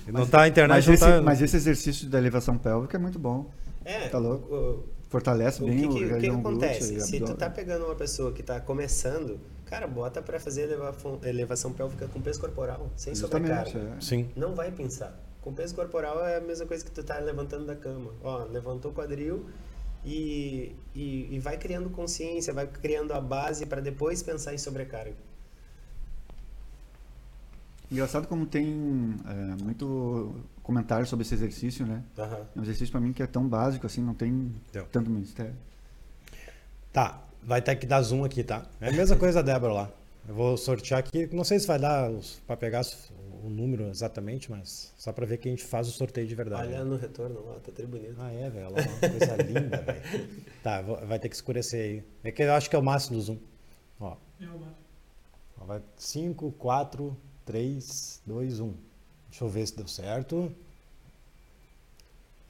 [0.07, 1.21] E Não tá a internet, Mas não esse, tá.
[1.21, 3.49] mas esse exercício da elevação pélvica é muito bom.
[3.85, 4.53] É, Tá louco.
[4.53, 6.95] o- Fortalece O bem que, o que, o que acontece?
[6.95, 11.17] e Se tu tá pegando uma pessoa que tá começando, cara, bota pra fazer elevação,
[11.23, 13.95] elevação pélvica com peso corporal, sem Justamente, sobrecarga.
[13.97, 14.01] é.
[14.01, 14.27] Sim.
[14.35, 15.17] Não vai pensar.
[15.41, 18.11] Com peso corporal é a mesma coisa que tu tá levantando da cama.
[18.21, 19.45] Ó, levantou o quadril
[20.05, 25.15] e, e, e vai criando consciência, vai criando a base para depois pensar em sobrecarga.
[27.91, 32.03] Engraçado como tem é, muito comentário sobre esse exercício, né?
[32.17, 32.45] Aham.
[32.55, 34.85] É um exercício pra mim que é tão básico assim, não tem Deu.
[34.91, 35.55] tanto mistério.
[36.91, 38.65] Tá, vai ter que dar zoom aqui, tá?
[38.81, 39.91] É a mesma coisa da Débora lá.
[40.27, 42.11] Eu vou sortear aqui, não sei se vai dar
[42.45, 42.83] pra pegar
[43.43, 46.67] o número exatamente, mas só pra ver que a gente faz o sorteio de verdade.
[46.67, 48.15] Olha no retorno lá, tá tri bonito.
[48.19, 48.69] Ah, é, velho.
[48.69, 50.29] Uma coisa linda, velho.
[50.63, 52.03] Tá, vou- vai ter que escurecer aí.
[52.23, 53.38] É que eu acho que é o máximo do zoom.
[53.99, 54.15] Ó.
[55.59, 58.73] Ó, vai 5, 4, 3, 2, 1.
[59.29, 60.51] Deixa eu ver se deu certo.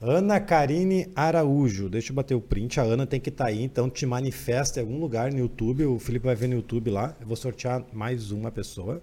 [0.00, 1.88] Ana Karine Araújo.
[1.88, 2.78] Deixa eu bater o print.
[2.78, 5.84] A Ana tem que estar aí, então te manifesta em algum lugar no YouTube.
[5.86, 7.16] O Felipe vai ver no YouTube lá.
[7.20, 9.02] Eu vou sortear mais uma pessoa.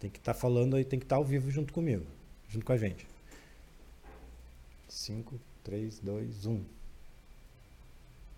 [0.00, 2.06] Tem que estar falando aí, tem que estar ao vivo junto comigo,
[2.48, 3.06] junto com a gente.
[4.88, 6.54] 5, 3, 2, 1.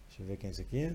[0.09, 0.93] Deixa eu ver quem é esse aqui.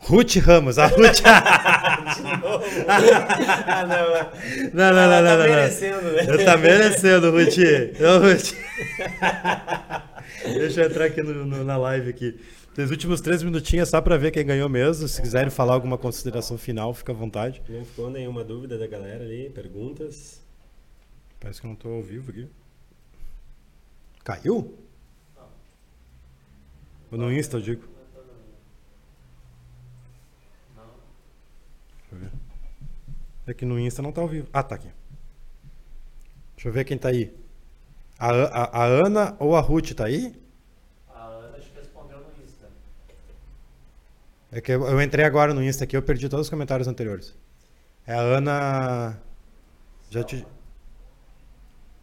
[0.00, 1.22] Ruth Ramos, a Ruth.
[1.24, 2.14] ah,
[3.88, 4.30] não, é.
[4.74, 5.48] Não, não, Ela não, tá não, não.
[5.54, 6.26] merecendo, né?
[6.28, 7.56] Eu tá merecendo, Ruth.
[8.00, 8.52] Ô, Ruth.
[10.58, 12.38] Deixa eu entrar aqui no- no- na live aqui.
[12.76, 15.08] Nos últimos três minutinhos só pra ver quem ganhou mesmo.
[15.08, 17.62] Se quiserem falar alguma consideração final, fica à vontade.
[17.68, 19.48] Não ficou nenhuma dúvida da galera ali?
[19.50, 20.42] Perguntas?
[21.40, 22.48] Parece que eu não tô ao vivo aqui.
[24.24, 24.76] Caiu?
[27.10, 27.82] Ou no Insta, eu digo.
[32.10, 32.32] Deixa eu ver.
[33.46, 34.48] É que no Insta não tá ao vivo.
[34.52, 34.90] Ah, tá aqui.
[36.56, 37.32] Deixa eu ver quem tá aí.
[38.18, 40.34] A, a, a Ana ou a Ruth tá aí?
[41.08, 42.66] A Ana acho que respondeu no Insta.
[44.56, 47.36] É que eu, entrei agora no Insta aqui, eu perdi todos os comentários anteriores.
[48.06, 49.20] É a Ana.
[50.08, 50.46] Já te.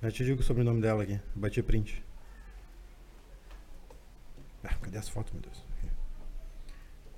[0.04, 1.20] Já te digo o sobrenome dela aqui.
[1.34, 2.06] Bati print.
[4.64, 5.66] Ah, cadê as fotos, meu Deus?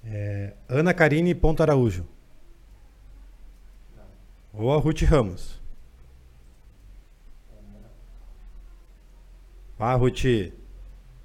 [0.05, 2.07] É, Ana Karine Ponto Araújo.
[4.53, 5.61] Ou a Ruth Ramos.
[9.77, 10.53] Ah, Ruth.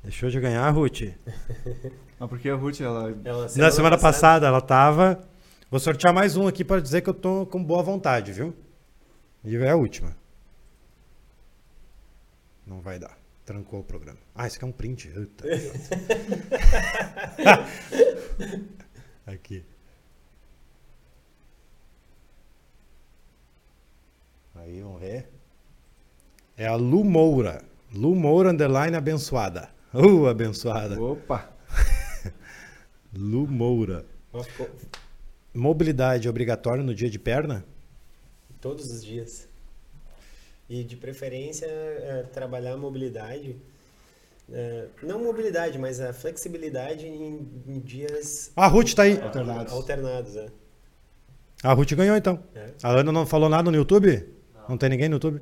[0.03, 1.03] Deixou de ganhar, Ruth.
[2.19, 3.15] Mas porque a Ruth, ela.
[3.25, 5.23] Ela, Na semana passada ela tava.
[5.71, 8.55] Vou sortear mais um aqui para dizer que eu tô com boa vontade, viu?
[9.45, 10.17] E é a última.
[12.67, 13.17] Não vai dar.
[13.45, 14.19] Trancou o programa.
[14.35, 15.09] Ah, esse aqui é um print.
[15.09, 15.45] Eita.
[19.27, 19.65] aqui.
[24.55, 24.83] Aí.
[26.57, 27.65] É a Lu Moura.
[27.95, 29.71] Lu Moura, underline abençoada.
[29.95, 31.01] Uh, abençoada.
[31.01, 31.51] Opa!
[33.13, 34.05] Lu Moura.
[35.53, 37.65] Mobilidade obrigatória no dia de perna?
[38.61, 39.49] todos os dias.
[40.69, 43.57] E de preferência é, trabalhar a mobilidade.
[44.53, 49.21] é, não mobilidade, mas a flexibilidade em, em dias A Ruth tá aí.
[49.21, 49.73] Alternados.
[49.73, 50.37] alternados.
[50.37, 50.47] É.
[51.63, 52.43] A Ruth ganhou então.
[52.55, 52.71] É.
[52.83, 54.25] A Ana não falou nada no YouTube?
[54.69, 55.41] Não tem ninguém no YouTube?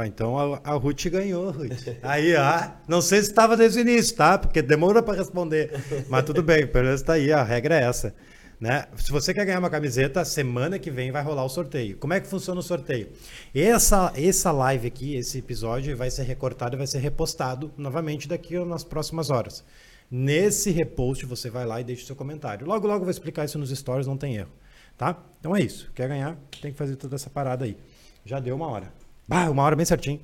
[0.00, 0.06] Tem 24 pessoas.
[0.06, 1.88] Tá, então a, a Ruth ganhou, Ruth.
[2.02, 2.70] Aí, ó.
[2.88, 4.38] Não sei se estava desde o início, tá?
[4.38, 5.72] Porque demora para responder.
[6.08, 8.14] Mas tudo bem, pelo menos tá aí, a regra é essa.
[8.60, 8.84] Né?
[8.96, 11.96] Se você quer ganhar uma camiseta, semana que vem vai rolar o sorteio.
[11.96, 13.08] Como é que funciona o sorteio?
[13.54, 18.58] Essa, essa live aqui, esse episódio, vai ser recortado e vai ser repostado novamente daqui
[18.58, 19.64] nas próximas horas.
[20.10, 22.66] Nesse repost, você vai lá e deixa o seu comentário.
[22.66, 24.50] Logo, logo eu vou explicar isso nos stories, não tem erro.
[24.98, 25.16] Tá?
[25.38, 25.90] Então é isso.
[25.94, 27.78] Quer ganhar, tem que fazer toda essa parada aí.
[28.26, 28.92] Já deu uma hora.
[29.30, 30.20] Bah, uma hora bem certinho.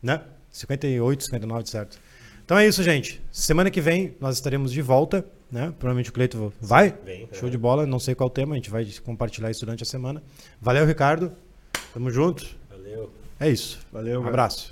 [0.00, 0.22] Né?
[0.52, 1.98] 58, 59 de certo.
[2.44, 3.20] Então é isso, gente.
[3.32, 5.74] Semana que vem nós estaremos de volta, né?
[5.78, 6.96] Provavelmente o Cleito vai.
[7.04, 7.50] Vem, Show é.
[7.50, 10.22] de bola, não sei qual o tema, a gente vai compartilhar isso durante a semana.
[10.60, 11.32] Valeu, Ricardo.
[11.92, 12.46] Tamo junto.
[12.70, 13.10] Valeu.
[13.40, 13.80] É isso.
[13.92, 14.68] Valeu, Um abraço.